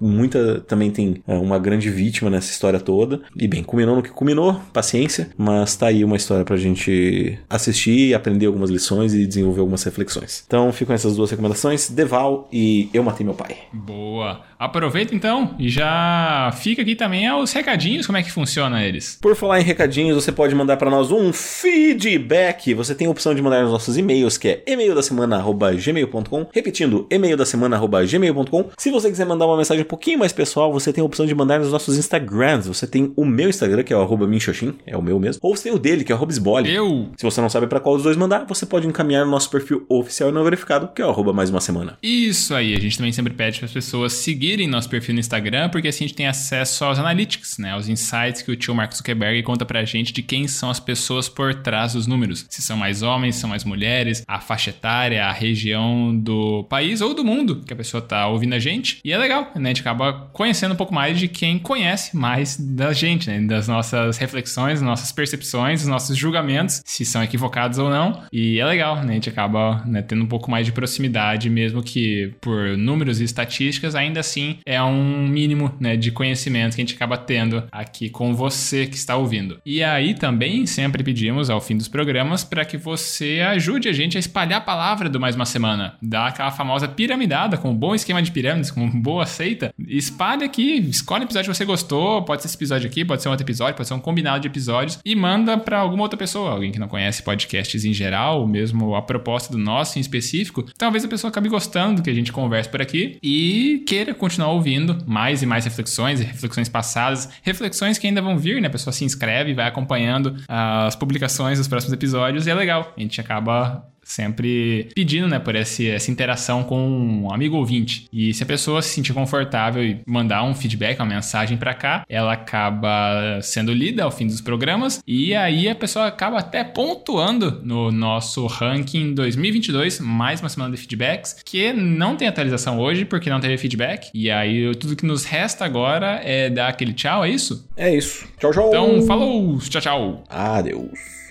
muita 0.00 0.60
também 0.60 0.90
tem 0.90 1.22
uh, 1.26 1.40
uma 1.40 1.58
grande 1.58 1.90
vítima 1.90 2.30
nessa 2.30 2.50
história 2.50 2.80
toda 2.80 3.20
e 3.36 3.46
bem, 3.48 3.62
culminou 3.62 3.96
no 3.96 4.02
que 4.02 4.10
culminou, 4.10 4.60
paciência, 4.72 5.30
mas 5.36 5.76
tá 5.76 5.86
aí 5.86 6.04
uma 6.04 6.16
história 6.16 6.44
pra 6.44 6.56
gente 6.56 7.38
assistir, 7.48 8.14
aprender 8.14 8.46
algumas 8.46 8.70
lições 8.70 9.14
e 9.14 9.26
desenvolver 9.26 9.60
algumas 9.60 9.82
reflexões. 9.82 10.44
Então 10.46 10.72
ficam 10.72 10.94
essas 10.94 11.16
duas 11.16 11.30
recomendações, 11.30 11.90
Deval 11.90 12.48
e 12.52 12.88
Eu 12.92 13.02
Matei 13.02 13.24
Meu 13.24 13.34
Pai. 13.34 13.56
Boa. 13.72 14.40
Aproveita 14.58 15.12
então 15.12 15.56
e 15.58 15.68
já 15.68 16.52
fica 16.56 16.82
aqui 16.82 16.94
também 16.94 17.28
os 17.32 17.52
recadinhos, 17.52 18.06
como 18.06 18.18
é 18.18 18.22
que 18.22 18.30
funciona 18.30 18.84
eles. 18.84 19.18
Por 19.20 19.34
falar 19.34 19.60
em 19.60 19.64
recadinhos, 19.64 20.14
você 20.14 20.30
pode 20.30 20.54
mandar 20.54 20.76
para 20.76 20.90
nós 20.90 21.10
um 21.10 21.32
feedback. 21.32 22.74
Você 22.74 22.94
tem 22.94 23.06
a 23.06 23.10
opção 23.10 23.34
de 23.34 23.42
mandar 23.42 23.62
nos 23.62 23.72
nossos 23.72 23.96
e-mails, 23.96 24.38
que 24.38 24.48
é 24.48 24.62
e-mail 24.66 24.94
da 24.94 25.02
semana@gmail.com, 25.02 26.46
repetindo, 26.52 27.06
e-mail 27.10 27.36
da 27.36 27.44
semana@gmail.com. 27.44 28.70
Se 28.76 28.90
você 28.90 29.08
quiser 29.08 29.26
mandar 29.26 29.46
uma 29.46 29.56
mensagem 29.62 29.82
um 29.82 29.88
pouquinho 29.88 30.18
mais 30.18 30.32
pessoal, 30.32 30.72
você 30.72 30.92
tem 30.92 31.02
a 31.02 31.04
opção 31.04 31.26
de 31.26 31.34
mandar 31.34 31.58
nos 31.58 31.72
nossos 31.72 31.96
Instagrams. 31.96 32.68
Você 32.68 32.86
tem 32.86 33.12
o 33.16 33.24
meu 33.24 33.48
Instagram, 33.48 33.82
que 33.82 33.92
é 33.92 33.96
o 33.96 34.16
@minxoxin, 34.16 34.74
é 34.86 34.96
o 34.96 35.02
meu 35.02 35.18
mesmo, 35.18 35.40
ou 35.42 35.56
você 35.56 35.64
tem 35.64 35.72
o 35.72 35.78
dele, 35.78 36.04
que 36.04 36.12
é 36.12 36.16
o 36.16 36.28
@sbole. 36.30 36.72
Eu. 36.72 37.10
Se 37.16 37.24
você 37.24 37.40
não 37.40 37.48
sabe 37.48 37.66
para 37.66 37.80
qual 37.80 37.94
dos 37.94 38.04
dois 38.04 38.16
mandar, 38.16 38.44
você 38.46 38.66
pode 38.66 38.86
encaminhar 38.86 39.24
no 39.24 39.30
nosso 39.30 39.50
perfil 39.50 39.84
oficial 39.88 40.30
e 40.30 40.32
não 40.32 40.44
verificado, 40.44 40.88
que 40.94 41.00
é 41.02 41.06
o 41.06 41.32
mais 41.32 41.50
uma 41.50 41.60
semana. 41.60 41.96
Isso 42.02 42.54
aí, 42.54 42.74
a 42.74 42.80
gente 42.80 42.96
também 42.96 43.12
sempre 43.12 43.32
pede 43.32 43.58
para 43.58 43.66
as 43.66 43.72
pessoas 43.72 44.12
seguirem 44.12 44.52
seguirem 44.52 44.66
nosso 44.66 44.88
perfil 44.88 45.14
no 45.14 45.20
Instagram, 45.20 45.68
porque 45.68 45.88
assim 45.88 46.04
a 46.04 46.06
gente 46.08 46.16
tem 46.16 46.26
acesso 46.26 46.84
aos 46.84 46.98
analytics, 46.98 47.58
né? 47.58 47.70
Aos 47.70 47.88
insights 47.88 48.42
que 48.42 48.50
o 48.50 48.56
tio 48.56 48.74
Mark 48.74 48.92
Zuckerberg 48.92 49.42
conta 49.42 49.64
pra 49.64 49.84
gente 49.84 50.12
de 50.12 50.22
quem 50.22 50.48
são 50.48 50.68
as 50.68 50.80
pessoas 50.80 51.28
por 51.28 51.54
trás 51.54 51.92
dos 51.92 52.06
números. 52.06 52.44
Se 52.48 52.60
são 52.60 52.76
mais 52.76 53.02
homens, 53.02 53.36
se 53.36 53.40
são 53.40 53.50
mais 53.50 53.64
mulheres, 53.64 54.24
a 54.26 54.40
faixa 54.40 54.70
etária, 54.70 55.24
a 55.24 55.32
região 55.32 56.16
do 56.16 56.64
país 56.64 57.00
ou 57.00 57.14
do 57.14 57.24
mundo 57.24 57.62
que 57.64 57.72
a 57.72 57.76
pessoa 57.76 58.02
tá 58.02 58.26
ouvindo 58.26 58.54
a 58.54 58.58
gente. 58.58 59.00
E 59.04 59.12
é 59.12 59.18
legal, 59.18 59.51
né? 59.54 59.70
A 59.70 59.72
gente 59.72 59.80
acaba 59.80 60.28
conhecendo 60.32 60.72
um 60.72 60.76
pouco 60.76 60.94
mais 60.94 61.18
de 61.18 61.28
quem 61.28 61.58
conhece 61.58 62.16
mais 62.16 62.56
da 62.56 62.92
gente, 62.92 63.28
né? 63.28 63.40
Das 63.40 63.68
nossas 63.68 64.18
reflexões, 64.18 64.80
nossas 64.82 65.12
percepções, 65.12 65.86
nossos 65.86 66.16
julgamentos, 66.16 66.82
se 66.84 67.04
são 67.04 67.22
equivocados 67.22 67.78
ou 67.78 67.90
não. 67.90 68.22
E 68.32 68.58
é 68.58 68.64
legal, 68.64 68.96
né? 68.96 69.12
A 69.12 69.14
gente 69.14 69.28
acaba 69.28 69.82
né, 69.86 70.02
tendo 70.02 70.24
um 70.24 70.26
pouco 70.26 70.50
mais 70.50 70.66
de 70.66 70.72
proximidade, 70.72 71.48
mesmo 71.48 71.82
que 71.82 72.34
por 72.40 72.76
números 72.76 73.20
e 73.20 73.24
estatísticas, 73.24 73.94
ainda 73.94 74.20
assim 74.20 74.58
é 74.66 74.82
um 74.82 75.26
mínimo 75.26 75.74
né, 75.80 75.96
de 75.96 76.10
conhecimento 76.10 76.74
que 76.74 76.80
a 76.80 76.84
gente 76.84 76.94
acaba 76.94 77.16
tendo 77.16 77.64
aqui 77.70 78.08
com 78.08 78.34
você 78.34 78.86
que 78.86 78.96
está 78.96 79.16
ouvindo. 79.16 79.60
E 79.64 79.82
aí 79.82 80.14
também 80.14 80.66
sempre 80.66 81.02
pedimos 81.02 81.50
ao 81.50 81.60
fim 81.60 81.76
dos 81.76 81.88
programas 81.88 82.44
para 82.44 82.64
que 82.64 82.76
você 82.76 83.40
ajude 83.46 83.88
a 83.88 83.92
gente 83.92 84.16
a 84.16 84.20
espalhar 84.20 84.58
a 84.58 84.64
palavra 84.64 85.08
do 85.08 85.20
Mais 85.20 85.34
Uma 85.34 85.46
Semana, 85.46 85.96
dar 86.02 86.28
aquela 86.28 86.50
famosa 86.50 86.88
piramidada 86.88 87.56
com 87.56 87.70
um 87.70 87.76
bom 87.76 87.94
esquema 87.94 88.22
de 88.22 88.30
pirâmides, 88.30 88.70
com 88.70 88.80
uma 88.80 89.26
boa 89.42 89.48
seita. 89.48 89.74
Espalhe 89.88 90.44
aqui, 90.44 90.76
escolhe 90.88 91.24
o 91.24 91.26
episódio 91.26 91.50
que 91.50 91.56
você 91.56 91.64
gostou, 91.64 92.22
pode 92.22 92.42
ser 92.42 92.48
esse 92.48 92.56
episódio 92.56 92.88
aqui, 92.88 93.04
pode 93.04 93.22
ser 93.22 93.28
um 93.28 93.32
outro 93.32 93.44
episódio, 93.44 93.74
pode 93.74 93.88
ser 93.88 93.94
um 93.94 94.00
combinado 94.00 94.40
de 94.40 94.48
episódios 94.48 94.98
e 95.04 95.14
manda 95.16 95.58
para 95.58 95.78
alguma 95.78 96.04
outra 96.04 96.16
pessoa, 96.16 96.52
alguém 96.52 96.70
que 96.70 96.78
não 96.78 96.88
conhece 96.88 97.22
podcasts 97.22 97.84
em 97.84 97.92
geral, 97.92 98.40
ou 98.40 98.46
mesmo 98.46 98.94
a 98.94 99.02
proposta 99.02 99.52
do 99.52 99.58
nosso 99.58 99.98
em 99.98 100.00
específico. 100.00 100.62
Talvez 100.78 101.04
a 101.04 101.08
pessoa 101.08 101.30
acabe 101.30 101.48
gostando 101.48 101.96
do 101.96 102.02
que 102.02 102.10
a 102.10 102.14
gente 102.14 102.32
conversa 102.32 102.70
por 102.70 102.80
aqui 102.80 103.18
e 103.22 103.82
queira 103.86 104.14
continuar 104.14 104.52
ouvindo 104.52 104.98
mais 105.06 105.42
e 105.42 105.46
mais 105.46 105.64
reflexões, 105.64 106.20
reflexões 106.20 106.68
passadas, 106.68 107.28
reflexões 107.42 107.98
que 107.98 108.06
ainda 108.06 108.22
vão 108.22 108.38
vir, 108.38 108.60
né? 108.60 108.68
A 108.68 108.70
pessoa 108.70 108.92
se 108.92 109.04
inscreve, 109.04 109.54
vai 109.54 109.66
acompanhando 109.66 110.36
as 110.48 110.94
publicações 110.94 111.58
dos 111.58 111.68
próximos 111.68 111.92
episódios 111.92 112.46
e 112.46 112.50
é 112.50 112.54
legal. 112.54 112.92
A 112.96 113.00
gente 113.00 113.20
acaba 113.20 113.91
sempre 114.02 114.88
pedindo, 114.94 115.28
né, 115.28 115.38
por 115.38 115.54
esse, 115.54 115.88
essa 115.88 116.10
interação 116.10 116.62
com 116.62 116.78
um 116.88 117.32
amigo 117.32 117.56
ouvinte. 117.56 118.06
E 118.12 118.34
se 118.34 118.42
a 118.42 118.46
pessoa 118.46 118.82
se 118.82 118.90
sentir 118.90 119.12
confortável 119.12 119.82
e 119.82 120.00
mandar 120.06 120.42
um 120.44 120.54
feedback, 120.54 120.98
uma 120.98 121.06
mensagem 121.06 121.56
para 121.56 121.74
cá, 121.74 122.04
ela 122.08 122.32
acaba 122.32 123.40
sendo 123.42 123.72
lida 123.72 124.04
ao 124.04 124.10
fim 124.10 124.26
dos 124.26 124.40
programas 124.40 125.02
e 125.06 125.34
aí 125.34 125.68
a 125.68 125.74
pessoa 125.74 126.06
acaba 126.06 126.38
até 126.38 126.64
pontuando 126.64 127.60
no 127.64 127.90
nosso 127.90 128.46
ranking 128.46 129.14
2022, 129.14 130.00
mais 130.00 130.40
uma 130.40 130.48
semana 130.48 130.74
de 130.74 130.80
feedbacks, 130.80 131.36
que 131.44 131.72
não 131.72 132.16
tem 132.16 132.28
atualização 132.28 132.78
hoje 132.78 133.04
porque 133.04 133.30
não 133.30 133.40
teve 133.40 133.56
feedback. 133.58 134.10
E 134.12 134.30
aí 134.30 134.74
tudo 134.76 134.96
que 134.96 135.06
nos 135.06 135.24
resta 135.24 135.64
agora 135.64 136.20
é 136.24 136.50
dar 136.50 136.68
aquele 136.68 136.92
tchau, 136.92 137.24
é 137.24 137.30
isso? 137.30 137.68
É 137.76 137.94
isso. 137.94 138.26
Tchau, 138.38 138.50
tchau. 138.50 138.68
Então, 138.68 139.02
falou, 139.02 139.58
tchau, 139.58 139.80
tchau. 139.80 140.24
Adeus. 140.28 141.21